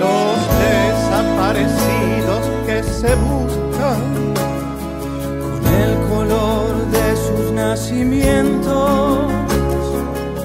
Los 0.05 0.37
desaparecidos 0.64 2.43
que 2.64 2.83
se 2.83 3.14
buscan 3.16 4.01
con 5.43 5.66
el 5.85 5.93
color 6.09 6.87
de 6.97 7.16
sus 7.16 7.53
nacimientos. 7.53 9.31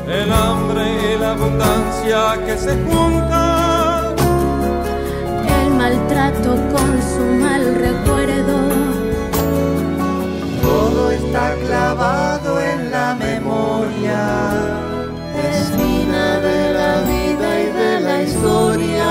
El 0.06 0.30
hambre 0.34 0.84
y 1.16 1.18
la 1.18 1.32
abundancia 1.32 2.46
que 2.46 2.58
se 2.58 2.76
juntan. 2.84 3.57
Con 6.28 7.02
su 7.02 7.24
mal 7.42 7.64
recuerdo. 7.76 8.58
Todo 10.62 11.12
está 11.12 11.56
clavado 11.66 12.60
en 12.60 12.92
la 12.92 13.16
memoria. 13.16 14.52
Espina 15.52 16.40
de 16.40 16.74
la 16.74 17.02
vida 17.04 17.60
y 17.62 17.68
de 17.72 18.00
la 18.02 18.24
historia. 18.24 19.10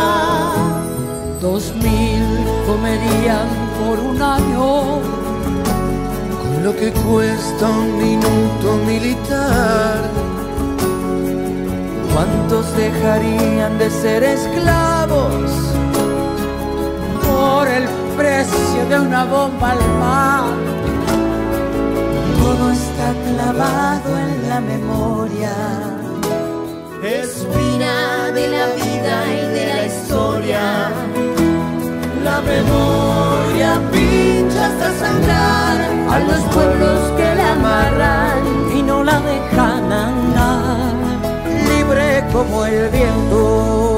Dos 1.40 1.74
mil 1.76 2.26
comerían 2.66 3.48
por 3.80 3.98
un 3.98 4.20
año 4.20 5.00
con 6.42 6.64
lo 6.64 6.76
que 6.76 6.92
cuesta 6.92 7.70
un 7.70 7.96
minuto 7.96 8.76
militar. 8.86 10.02
¿Cuántos 12.12 12.76
dejarían 12.76 13.78
de 13.78 13.90
ser 13.90 14.22
esclavos 14.22 15.50
por 17.56 17.68
el 17.68 17.84
precio 18.18 18.80
de 18.90 18.96
una 19.00 19.24
bomba 19.24 19.70
al 19.70 19.84
mar? 20.02 20.44
Todo 22.42 22.64
está 22.80 23.08
clavado 23.26 24.10
en 24.24 24.48
la 24.50 24.60
memoria. 24.72 25.54
Espina 27.02 27.96
de 28.38 28.44
la 28.56 28.66
vida 28.80 29.14
y 29.38 29.42
de 29.56 29.64
la 29.72 29.80
historia. 29.90 30.62
La 32.28 32.38
memoria 32.52 33.70
pincha 33.92 34.62
hasta 34.68 34.88
sangrar 35.02 35.76
a 36.14 36.18
los 36.28 36.42
pueblos 36.54 36.98
que 37.18 37.28
la 37.40 37.52
amarran 37.58 38.38
y 38.76 38.82
no 38.82 39.02
la 39.02 39.18
dejan 39.32 39.92
andar 40.06 40.92
libre 41.70 42.24
como 42.34 42.66
el 42.66 42.90
viento. 42.90 43.95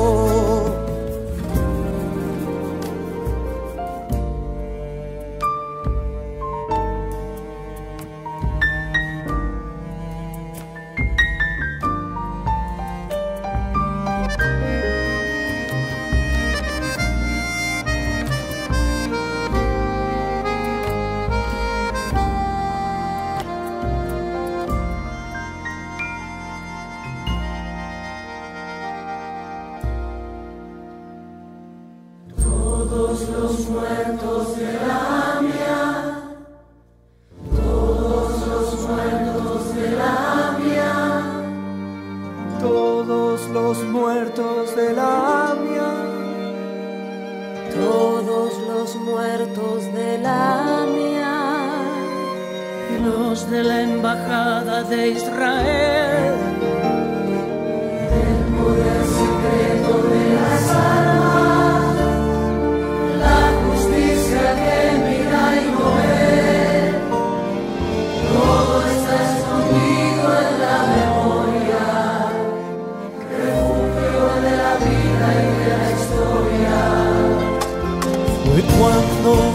Cuando 78.78 79.52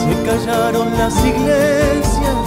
se 0.00 0.12
callaron 0.24 0.96
las 0.96 1.14
iglesias. 1.24 2.40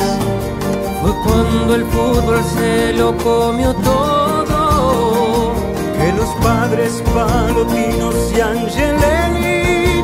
Fue 1.01 1.11
cuando 1.25 1.75
el 1.75 1.85
fútbol 1.85 2.41
se 2.55 2.93
lo 2.93 3.15
comió 3.17 3.73
todo. 3.73 5.53
Que 5.97 6.11
los 6.13 6.29
padres 6.41 7.03
palotinos 7.13 8.15
y 8.35 8.41
Angelini 8.41 10.03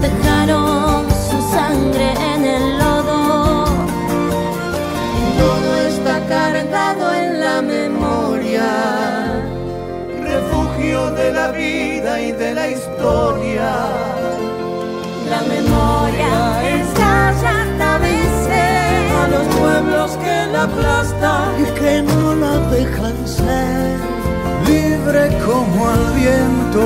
Dejaron 0.00 1.06
su 1.28 1.38
sangre 1.54 2.12
en 2.34 2.44
el 2.44 2.78
lodo. 2.78 3.64
Todo 5.38 5.76
está 5.88 6.20
cargado 6.28 7.14
en 7.14 7.40
la 7.40 7.62
memoria. 7.62 9.42
Refugio 10.22 11.10
de 11.12 11.32
la 11.32 11.50
vida 11.52 12.20
y 12.20 12.32
de 12.32 12.54
la 12.54 12.68
historia. 12.68 14.19
La 20.60 20.66
aplastan 20.66 21.62
y 21.62 21.64
que 21.78 22.02
no 22.02 22.34
la 22.34 22.58
dejan 22.70 23.16
ser 23.26 23.96
libre 24.66 25.22
como 25.46 25.90
el 25.90 26.04
viento. 26.20 26.82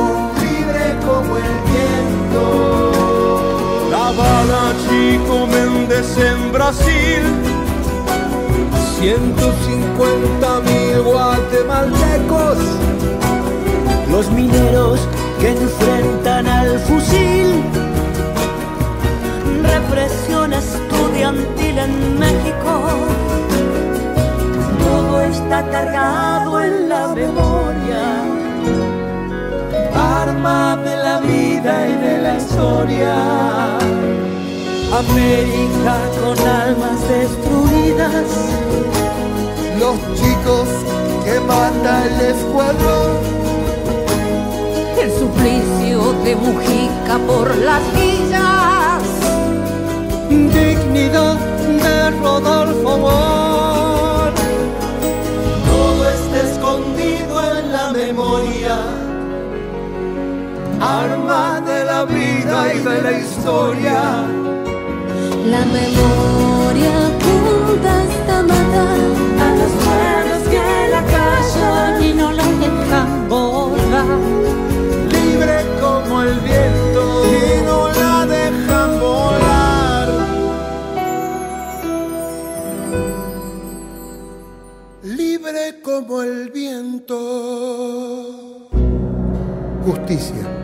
Libre 0.47 0.85
como 1.07 1.37
el 1.37 1.55
viento. 1.73 2.45
La 3.91 4.07
bala 4.21 4.65
Chico 4.85 5.47
Méndez 5.47 6.17
en 6.19 6.53
Brasil. 6.53 7.23
150 9.01 10.61
mil 10.61 11.03
guatemaltecos. 11.03 12.59
Los 14.09 14.31
mineros 14.31 15.01
que 15.41 15.49
enfrentan 15.51 16.47
al 16.47 16.79
fusil. 16.81 17.65
represión 19.63 20.53
estudiantil 20.53 21.79
en 21.79 22.19
México. 22.19 23.24
Todo 25.15 25.23
está 25.23 25.63
cargado 25.71 26.61
en 26.61 26.89
la 26.89 27.07
memoria. 27.07 28.03
Arma 29.95 30.77
de 30.85 30.97
la 30.97 31.21
vida 31.21 31.89
y 31.89 31.95
de 32.05 32.19
la 32.19 32.37
historia. 32.37 33.15
América 35.03 35.95
con 36.21 36.37
almas 36.63 36.99
destruidas. 37.09 38.29
Los 39.79 39.97
chicos 40.19 40.67
que 41.25 41.39
manda 41.39 42.07
el 42.07 42.21
escuadrón. 42.35 43.13
suplicio 45.21 46.13
de 46.25 46.35
Mujica 46.35 47.19
por 47.29 47.55
las 47.59 47.83
villas. 47.95 49.03
Dignidad 50.29 51.37
de 51.85 52.11
Rodolfo. 52.21 53.54
Arma 60.95 61.61
de 61.61 61.85
la 61.85 62.05
vida 62.05 62.73
y 62.73 62.79
de 62.79 63.03
la 63.03 63.13
historia. 63.19 64.01
La 65.53 65.65
memoria 65.79 66.93
apunta 67.09 67.91
hasta 68.05 68.43
matar 68.43 69.01
a 69.45 69.49
los 69.59 69.73
sueños 69.83 70.43
que 70.53 70.67
la 70.95 71.03
callan 71.15 72.01
y 72.01 72.15
no 72.15 72.31
la 72.31 72.45
dejan 72.45 73.29
volar. 73.29 74.19
Libre 75.11 75.57
como 75.81 76.23
el 76.23 76.39
viento 76.39 77.03
y 77.27 77.65
no 77.67 77.89
la 77.89 78.27
dejan 78.27 79.01
volar. 79.01 80.09
Libre 85.03 85.81
como 85.83 86.23
el 86.23 86.51
viento. 86.51 87.19
Justicia. 89.85 90.64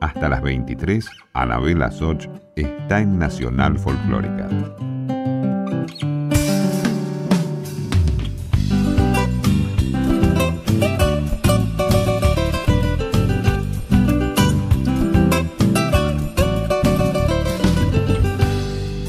Hasta 0.00 0.28
las 0.28 0.42
23, 0.42 1.08
Anabela 1.32 1.90
Soch 1.90 2.26
está 2.54 3.00
en 3.00 3.18
Nacional 3.18 3.78
Folclórica. 3.78 4.48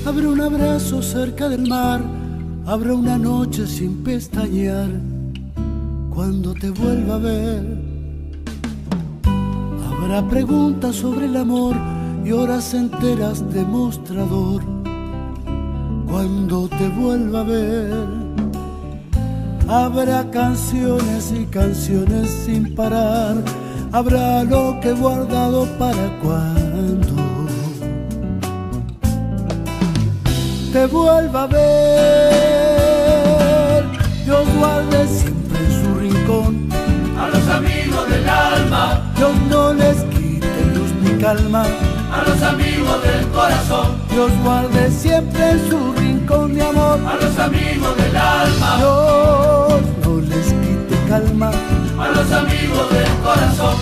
Habrá 0.05 0.30
un 0.30 0.41
abrazo 0.41 1.01
cerca 1.01 1.49
del 1.49 1.68
mar, 1.68 1.99
habrá 2.65 2.93
una 2.93 3.18
noche 3.18 3.68
sin 3.68 4.03
pestañear 4.05 5.16
cuando 6.18 6.51
te 6.55 6.72
vuelva 6.72 7.13
a 7.13 7.20
ver. 7.20 7.63
Habrá 9.88 10.28
preguntas 10.28 10.95
sobre 10.95 11.28
el 11.28 11.38
amor 11.38 11.76
y 12.26 12.32
horas 12.32 12.74
enteras 12.74 13.47
de 13.53 13.63
mostrador 13.63 14.63
cuando 16.09 16.68
te 16.70 16.89
vuelva 16.89 17.41
a 17.41 17.43
ver. 17.43 18.07
Habrá 19.68 20.28
canciones 20.32 21.32
y 21.39 21.45
canciones 21.45 22.32
sin 22.32 22.74
parar, 22.74 23.36
habrá 23.91 24.43
lo 24.43 24.80
que 24.82 24.89
he 24.89 24.93
guardado 24.93 25.68
para 25.78 26.20
cuando 26.24 27.13
te 30.74 30.88
vuelva 30.88 31.43
a 31.43 31.47
ver. 31.47 32.38
Dios 34.26 34.47
guarde 34.57 34.97
alma, 38.58 39.01
Dios 39.16 39.36
no 39.49 39.74
les 39.74 39.97
quite 40.16 40.47
luz 40.74 40.91
ni 41.01 41.12
calma. 41.22 41.64
a 42.12 42.24
los 42.28 42.41
amigos 42.41 42.97
del 43.03 43.28
corazón, 43.28 43.88
Dios 44.10 44.32
guarde 44.43 44.91
siempre 44.91 45.51
en 45.51 45.70
su 45.70 45.93
rincón 45.93 46.53
de 46.55 46.62
amor. 46.64 46.99
a 47.12 47.16
los 47.24 47.38
amigos 47.39 47.97
del 47.97 48.16
alma, 48.16 48.70
Dios 48.78 49.82
no 50.03 50.22
les 50.32 50.47
quite 50.62 50.95
calma. 51.10 51.51
a 51.99 52.08
los 52.16 52.32
amigos 52.32 52.86
del 52.95 53.14
corazón. 53.24 53.78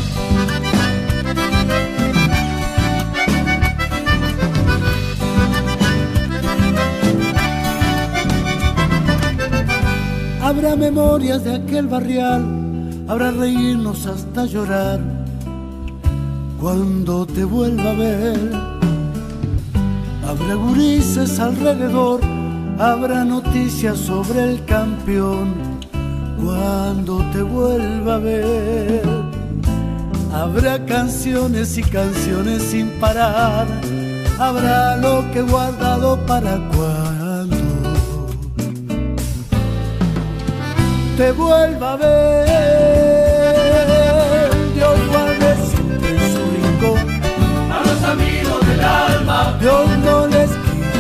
Habrá 10.41 10.75
memorias 10.75 11.43
de 11.43 11.55
aquel 11.55 11.87
barrial, 11.87 12.64
habrá 13.07 13.31
reírnos 13.31 14.05
hasta 14.07 14.45
llorar 14.45 14.99
cuando 16.59 17.25
te 17.25 17.43
vuelva 17.43 17.91
a 17.91 17.93
ver. 17.93 18.51
Habrá 20.27 20.55
gurises 20.55 21.39
alrededor, 21.39 22.19
habrá 22.79 23.23
noticias 23.23 23.97
sobre 23.97 24.43
el 24.43 24.65
campeón 24.65 25.53
cuando 26.43 27.23
te 27.31 27.41
vuelva 27.41 28.15
a 28.15 28.19
ver. 28.19 29.03
Habrá 30.33 30.83
canciones 30.85 31.77
y 31.77 31.83
canciones 31.83 32.61
sin 32.63 32.89
parar, 32.99 33.67
habrá 34.39 34.97
lo 34.97 35.23
que 35.31 35.39
he 35.39 35.43
guardado 35.43 36.17
para 36.25 36.57
cuando 36.75 37.55
te 41.17 41.31
vuelva 41.31 41.93
a 41.93 41.95
ver. 41.97 42.54
Dios 49.65 49.97
no 50.05 50.27
les 50.27 50.51
quite 50.51 50.99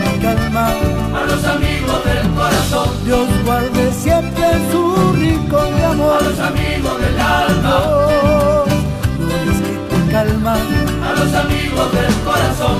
ni 0.00 0.18
calma. 0.22 0.68
a 0.68 1.24
los 1.26 1.44
amigos 1.44 2.02
del 2.02 2.30
corazón, 2.30 2.88
Dios 3.04 3.28
guarde 3.44 3.92
siempre 3.92 4.46
su 4.72 5.12
rincón 5.12 5.76
de 5.76 5.84
amor. 5.84 6.16
a 6.18 6.24
los 6.24 6.38
amigos 6.40 6.98
del 6.98 7.20
alma, 7.20 7.76
Dios 8.08 9.28
no 9.28 9.36
les 9.44 9.58
quite 9.66 10.12
calma. 10.12 10.54
a 10.54 11.12
los 11.12 11.34
amigos 11.34 11.92
del 11.92 12.14
corazón. 12.24 12.78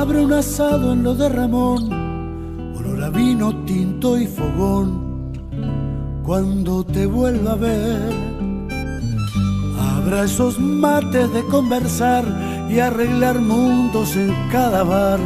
Habrá 0.00 0.18
un 0.18 0.32
asado 0.32 0.94
en 0.94 1.04
lo 1.04 1.14
de 1.14 1.28
Ramón, 1.28 1.99
vino, 3.20 3.54
tinto 3.66 4.18
y 4.18 4.26
fogón. 4.26 4.88
Cuando 6.26 6.84
te 6.84 7.04
vuelva 7.06 7.52
a 7.52 7.56
ver, 7.56 8.12
habrá 9.78 10.24
esos 10.24 10.58
mates 10.58 11.26
de 11.34 11.42
conversar 11.54 12.24
y 12.70 12.78
arreglar 12.78 13.38
mundos 13.40 14.16
en 14.16 14.32
cada 14.50 14.82
bar. 14.84 15.20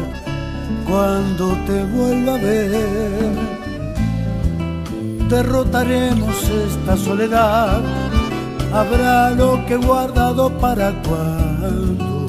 Cuando 0.89 1.47
te 1.67 1.79
vuelva 1.97 2.35
a 2.35 2.43
ver, 2.49 3.33
derrotaremos 5.29 6.37
esta 6.67 6.97
soledad. 6.97 7.81
Habrá 8.73 9.31
lo 9.31 9.65
que 9.67 9.75
he 9.75 9.83
guardado 9.91 10.51
para 10.59 10.89
cuando 11.07 12.27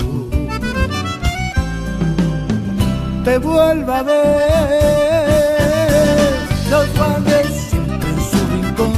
te 3.23 3.37
vuelva 3.39 3.99
a 3.99 4.03
ver. 4.03 5.14
Los 6.69 6.87
guardes 6.97 7.47
siempre 7.69 8.09
en 8.09 8.21
su 8.31 8.47
rincón. 8.51 8.93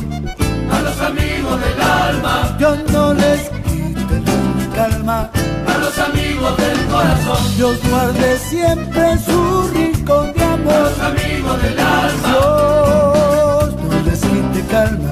A 0.71 0.81
los 0.81 1.01
amigos 1.01 1.59
del 1.61 1.81
alma, 1.81 2.55
Dios 2.57 2.77
no 2.91 3.13
les 3.13 3.41
quite 3.67 4.15
luz 4.25 4.55
ni 4.57 4.65
calma. 4.75 5.29
a 5.67 5.77
los 5.79 5.97
amigos 5.99 6.57
del 6.57 6.85
corazón, 6.87 7.57
Dios 7.57 7.77
guarde 7.89 8.37
siempre 8.39 9.11
en 9.11 9.19
su 9.19 9.69
rincón 9.73 10.33
de 10.33 10.43
a 10.43 10.53
amor. 10.53 10.73
los 10.89 10.99
amigos 10.99 11.61
del 11.61 11.79
alma, 11.79 12.29
Dios 12.29 13.75
no 13.75 13.99
les 14.09 14.19
quite 14.21 14.61
calma. 14.71 15.11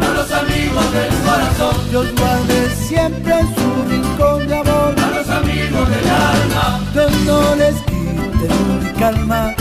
a 0.00 0.08
los 0.14 0.30
amigos 0.32 0.92
del 0.92 1.14
corazón, 1.26 1.90
Dios 1.90 2.06
guarde 2.18 2.70
siempre 2.88 3.34
en 3.40 3.54
su 3.56 3.68
rincón 3.90 4.46
de 4.48 4.54
amor. 4.54 4.94
a 4.96 5.10
los 5.16 5.28
amigos 5.28 5.88
del 5.90 6.08
alma, 6.08 6.80
Dios 6.92 7.12
no 7.26 7.54
les 7.56 7.74
quite 7.82 8.48
ni 8.84 8.90
calma. 9.00 9.54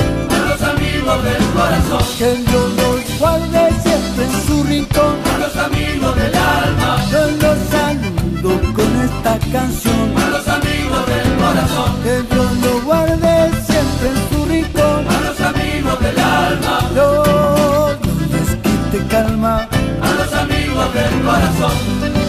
Los 1.16 1.24
amigos 1.24 1.24
del 1.24 1.46
corazón, 1.54 2.18
Que 2.18 2.52
Dios 2.52 2.74
los 2.76 3.20
guarde 3.20 3.70
siempre 3.84 4.26
en 4.26 4.48
su 4.48 4.64
rincón. 4.64 5.16
a 5.34 5.38
los 5.38 5.56
amigos 5.58 6.16
del 6.16 6.36
alma, 6.36 7.06
Yo 7.12 7.28
los 7.42 7.58
saludo 7.72 8.74
con 8.74 9.02
esta 9.02 9.40
canción. 9.52 10.14
A 10.18 10.30
los 10.30 10.48
amigos 10.48 11.06
del 11.08 11.36
corazón. 11.38 12.04
Que 12.04 12.22
Dios 12.34 12.52
lo 12.64 12.82
guarde 12.82 13.52
siempre 13.66 14.08
en 14.10 14.30
su 14.30 14.46
rincón. 14.46 15.08
A 15.08 15.20
los 15.22 15.42
amigos 15.42 16.00
del 16.00 16.20
alma. 16.20 16.80
Dios 16.94 17.98
les 18.32 18.50
quite 18.64 19.08
calma. 19.08 19.68
A 20.02 20.10
los 20.20 20.34
amigos 20.34 20.94
del 20.94 21.22
corazón. 21.24 22.25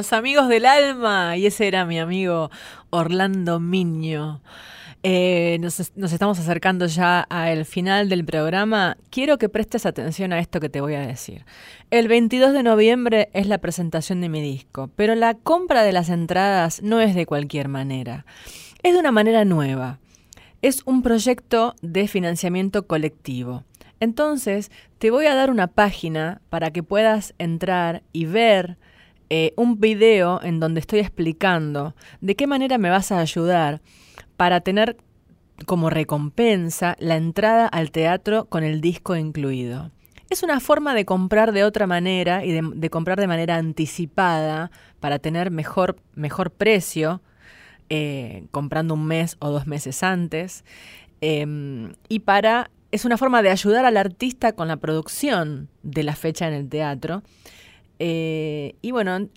Los 0.00 0.14
amigos 0.14 0.48
del 0.48 0.64
alma, 0.64 1.36
y 1.36 1.44
ese 1.44 1.68
era 1.68 1.84
mi 1.84 1.98
amigo 1.98 2.50
Orlando 2.88 3.60
Miño. 3.60 4.40
Eh, 5.02 5.58
nos, 5.60 5.94
nos, 5.94 6.12
estamos 6.14 6.38
acercando 6.38 6.86
ya 6.86 7.20
al 7.20 7.66
final 7.66 8.08
del 8.08 8.24
programa. 8.24 8.96
Quiero 9.10 9.36
que 9.36 9.50
prestes 9.50 9.84
atención 9.84 10.32
a 10.32 10.38
esto 10.38 10.58
que 10.58 10.70
te 10.70 10.80
voy 10.80 10.94
a 10.94 11.06
decir. 11.06 11.44
El 11.90 12.08
22 12.08 12.54
de 12.54 12.62
noviembre 12.62 13.28
es 13.34 13.46
la 13.46 13.58
presentación 13.58 14.22
de 14.22 14.30
mi 14.30 14.40
disco, 14.40 14.88
pero 14.96 15.14
la 15.14 15.34
compra 15.34 15.82
de 15.82 15.92
las 15.92 16.08
entradas 16.08 16.80
no 16.82 17.02
es 17.02 17.14
de 17.14 17.26
cualquier 17.26 17.68
manera. 17.68 18.24
Es 18.82 18.94
de 18.94 19.00
una 19.00 19.12
manera 19.12 19.44
nueva. 19.44 19.98
Es 20.62 20.80
un 20.86 21.02
proyecto 21.02 21.74
de 21.82 22.08
financiamiento 22.08 22.86
colectivo. 22.86 23.64
Entonces, 24.00 24.70
te 24.96 25.10
voy 25.10 25.26
a 25.26 25.34
dar 25.34 25.50
una 25.50 25.66
página 25.66 26.40
para 26.48 26.70
que 26.70 26.82
puedas 26.82 27.34
entrar 27.36 28.02
y 28.14 28.24
ver 28.24 28.78
eh, 29.30 29.52
un 29.56 29.80
video 29.80 30.42
en 30.42 30.58
donde 30.58 30.80
estoy 30.80 30.98
explicando 30.98 31.94
de 32.20 32.34
qué 32.34 32.48
manera 32.48 32.78
me 32.78 32.90
vas 32.90 33.12
a 33.12 33.20
ayudar 33.20 33.80
para 34.36 34.60
tener 34.60 34.96
como 35.66 35.88
recompensa 35.88 36.96
la 36.98 37.16
entrada 37.16 37.68
al 37.68 37.92
teatro 37.92 38.46
con 38.46 38.64
el 38.64 38.80
disco 38.80 39.14
incluido. 39.14 39.92
Es 40.30 40.42
una 40.42 40.58
forma 40.58 40.94
de 40.94 41.04
comprar 41.04 41.52
de 41.52 41.64
otra 41.64 41.86
manera 41.86 42.44
y 42.44 42.52
de, 42.52 42.90
comprar 42.90 43.20
de 43.20 43.26
manera 43.26 43.56
anticipada 43.56 44.70
para 44.98 45.18
tener 45.18 45.50
mejor, 45.50 45.96
mejor 46.14 46.50
precio, 46.50 47.20
eh, 47.88 48.46
comprando 48.50 48.94
un 48.94 49.06
mes 49.06 49.36
o 49.38 49.50
dos 49.50 49.66
meses 49.66 50.02
antes, 50.02 50.64
eh, 51.20 51.92
y 52.08 52.20
para 52.20 52.70
es 52.92 53.04
una 53.04 53.16
forma 53.16 53.42
de 53.42 53.50
ayudar 53.50 53.84
al 53.84 53.96
artista 53.96 54.52
con 54.52 54.66
la 54.68 54.76
producción 54.76 55.68
de 55.82 56.02
la 56.02 56.16
fecha 56.16 56.48
en 56.48 56.54
el 56.54 56.68
teatro 56.68 57.22
eh, 58.02 58.76
y 58.80 58.92
bueno, 58.92 59.28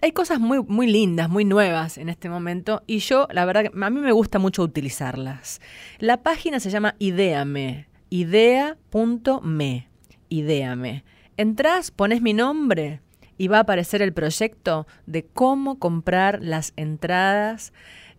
hay 0.00 0.12
cosas 0.12 0.38
muy, 0.38 0.62
muy 0.62 0.86
lindas, 0.86 1.28
muy 1.28 1.44
nuevas 1.44 1.98
en 1.98 2.08
este 2.08 2.28
momento 2.28 2.84
y 2.86 3.00
yo, 3.00 3.26
la 3.32 3.44
verdad, 3.44 3.64
a 3.66 3.90
mí 3.90 4.00
me 4.00 4.12
gusta 4.12 4.38
mucho 4.38 4.62
utilizarlas. 4.62 5.60
La 5.98 6.22
página 6.22 6.60
se 6.60 6.70
llama 6.70 6.94
Ideame, 7.00 7.88
idea.me, 8.10 9.88
Ideame. 10.28 11.04
Entrás, 11.36 11.90
pones 11.90 12.22
mi 12.22 12.32
nombre 12.32 13.00
y 13.38 13.48
va 13.48 13.56
a 13.56 13.62
aparecer 13.62 14.02
el 14.02 14.12
proyecto 14.12 14.86
de 15.06 15.24
cómo 15.24 15.80
comprar 15.80 16.38
las 16.42 16.74
entradas 16.76 17.72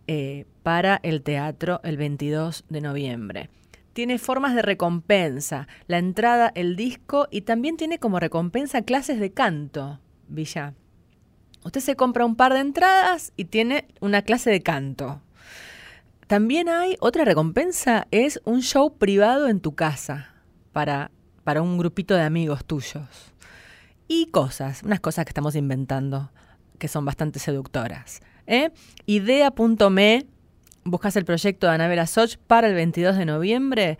eh, 0.07 0.45
para 0.63 0.99
el 1.03 1.21
teatro 1.21 1.79
el 1.85 1.95
22 1.95 2.65
de 2.67 2.81
noviembre 2.81 3.49
tiene 3.93 4.17
formas 4.17 4.55
de 4.55 4.61
recompensa, 4.61 5.67
la 5.87 5.99
entrada, 5.99 6.51
el 6.55 6.75
disco 6.75 7.27
y 7.31 7.41
también 7.41 7.77
tiene 7.77 7.99
como 7.99 8.19
recompensa 8.19 8.81
clases 8.81 9.19
de 9.19 9.31
canto, 9.31 9.99
Villa. 10.27 10.73
Usted 11.63 11.79
se 11.79 11.95
compra 11.95 12.25
un 12.25 12.35
par 12.35 12.53
de 12.53 12.59
entradas 12.59 13.31
y 13.37 13.45
tiene 13.45 13.87
una 14.01 14.23
clase 14.23 14.49
de 14.49 14.61
canto. 14.61 15.21
También 16.27 16.67
hay 16.67 16.97
otra 16.99 17.23
recompensa, 17.25 18.07
es 18.11 18.41
un 18.43 18.61
show 18.61 18.97
privado 18.97 19.47
en 19.47 19.61
tu 19.61 19.75
casa 19.75 20.33
para, 20.71 21.11
para 21.43 21.61
un 21.61 21.77
grupito 21.77 22.15
de 22.15 22.23
amigos 22.23 22.65
tuyos. 22.65 23.33
Y 24.07 24.27
cosas, 24.27 24.83
unas 24.83 24.99
cosas 24.99 25.25
que 25.25 25.29
estamos 25.29 25.55
inventando 25.55 26.31
que 26.79 26.87
son 26.87 27.05
bastante 27.05 27.39
seductoras. 27.39 28.21
¿eh? 28.47 28.71
Idea.me 29.05 30.27
buscas 30.83 31.15
el 31.15 31.25
proyecto 31.25 31.67
de 31.67 31.73
Anabela 31.73 32.07
Soch 32.07 32.37
para 32.47 32.67
el 32.67 32.75
22 32.75 33.17
de 33.17 33.25
noviembre. 33.25 33.97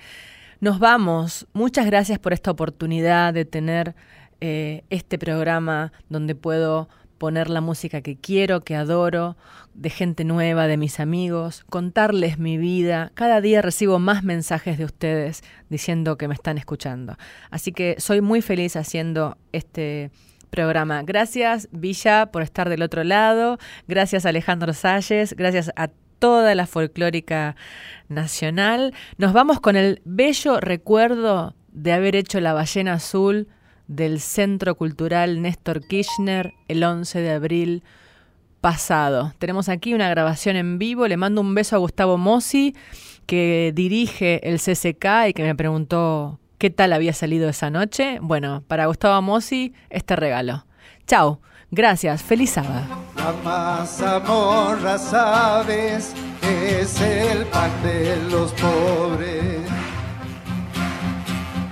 Nos 0.60 0.80
vamos. 0.80 1.48
Muchas 1.54 1.86
gracias 1.86 2.20
por 2.20 2.34
esta 2.34 2.52
oportunidad 2.52 3.34
de 3.34 3.46
tener 3.46 3.96
eh, 4.42 4.84
este 4.90 5.18
programa 5.18 5.92
donde 6.10 6.36
puedo 6.36 6.90
poner 7.18 7.50
la 7.50 7.62
música 7.62 8.02
que 8.02 8.18
quiero, 8.18 8.66
que 8.66 8.76
adoro, 8.76 9.38
de 9.74 9.90
gente 9.90 10.26
nueva, 10.26 10.68
de 10.68 10.76
mis 10.76 11.00
amigos, 11.00 11.64
contarles 11.70 12.38
mi 12.38 12.58
vida. 12.58 13.12
Cada 13.14 13.40
día 13.40 13.62
recibo 13.62 14.00
más 14.00 14.24
mensajes 14.24 14.78
de 14.78 14.86
ustedes 14.86 15.42
diciendo 15.70 16.18
que 16.18 16.28
me 16.28 16.34
están 16.34 16.58
escuchando. 16.58 17.16
Así 17.50 17.72
que 17.72 17.96
soy 17.98 18.20
muy 18.20 18.42
feliz 18.42 18.76
haciendo 18.76 19.38
este 19.54 20.12
programa. 20.50 21.02
Gracias 21.04 21.70
Villa 21.72 22.28
por 22.28 22.42
estar 22.42 22.70
del 22.70 22.82
otro 22.82 23.04
lado. 23.04 23.58
Gracias 23.88 24.26
Alejandro 24.26 24.74
Salles. 24.74 25.34
Gracias 25.34 25.72
a 25.76 25.90
toda 26.20 26.56
la 26.56 26.68
folclórica 26.68 27.56
nacional. 28.10 28.94
Nos 29.18 29.34
vamos 29.34 29.60
con 29.60 29.76
el 29.76 30.02
bello 30.06 30.60
recuerdo 30.60 31.56
de 31.72 31.94
haber 31.94 32.16
hecho 32.16 32.40
la 32.40 32.54
ballena 32.54 32.94
azul 32.94 33.48
del 33.88 34.20
Centro 34.20 34.76
Cultural 34.76 35.42
Néstor 35.42 35.86
Kirchner 35.86 36.54
el 36.68 36.84
11 36.84 37.20
de 37.20 37.32
abril 37.32 37.84
pasado. 38.62 39.34
Tenemos 39.40 39.68
aquí 39.68 39.94
una 39.94 40.10
grabación 40.10 40.56
en 40.56 40.80
vivo. 40.80 41.08
Le 41.08 41.18
mando 41.18 41.42
un 41.42 41.54
beso 41.54 41.76
a 41.76 41.80
Gustavo 41.80 42.18
Mossi, 42.18 42.76
que 43.26 43.74
dirige 43.76 44.48
el 44.48 44.60
CCK 44.60 45.30
y 45.30 45.34
que 45.34 45.44
me 45.44 45.56
preguntó 45.56 46.40
qué 46.58 46.70
tal 46.70 46.94
había 46.94 47.14
salido 47.14 47.50
esa 47.50 47.70
noche. 47.70 48.20
Bueno, 48.22 48.64
para 48.68 48.86
Gustavo 48.86 49.22
Mossi, 49.22 49.74
este 49.90 50.16
regalo. 50.16 50.66
Chao. 51.08 51.42
Gracias, 51.72 52.22
feliz 52.22 52.52
sábado. 52.52 53.03
La 53.24 53.32
mazamorra, 53.42 54.98
sabes, 54.98 56.14
es 56.42 57.00
el 57.00 57.46
pan 57.46 57.72
de 57.82 58.18
los 58.30 58.52
pobres. 58.52 59.62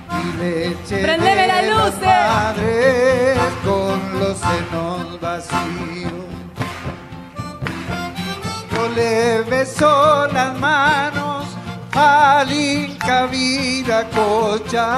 Y 0.08 0.38
leche 0.38 1.02
¡Prendeme 1.02 1.42
de 1.42 1.46
la 1.46 1.62
luz! 1.62 1.92
las 2.00 2.34
madres 2.34 3.38
con 3.62 4.18
los 4.18 4.38
senos 4.38 5.20
vacíos. 5.20 6.12
Yo 8.74 8.88
le 8.96 9.42
beso 9.42 10.26
las 10.28 10.58
manos 10.58 11.44
al 11.94 12.50
Inca 12.50 13.26
Viracocha, 13.26 14.88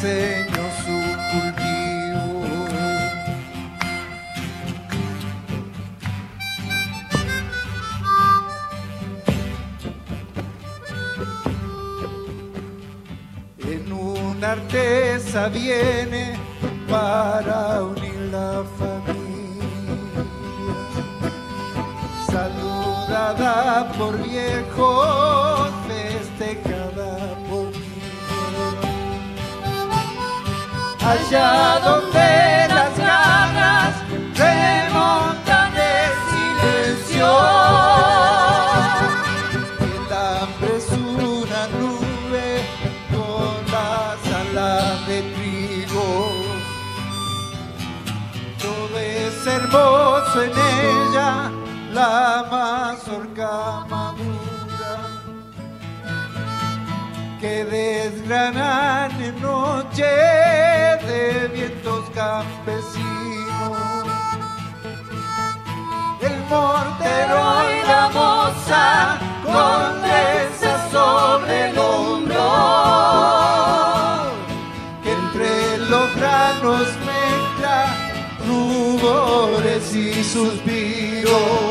su 0.00 0.96
cultivo. 1.32 2.68
En 13.58 13.92
una 13.92 14.52
artesa 14.52 15.48
viene 15.48 16.38
para 16.88 17.82
unir 17.82 18.14
la 18.30 18.62
familia, 18.78 20.24
saludada 22.30 23.92
por 23.98 24.16
viejos, 24.22 24.97
allá 31.08 31.80
donde 31.82 32.47
contesa 69.52 70.90
sobre 70.90 71.70
el 71.70 71.78
hombro, 71.78 72.44
que 75.02 75.12
entre 75.12 75.78
los 75.90 76.16
granos 76.16 76.88
mezcla 77.06 77.76
rubores 78.46 79.94
y 79.94 80.24
suspiros. 80.24 81.67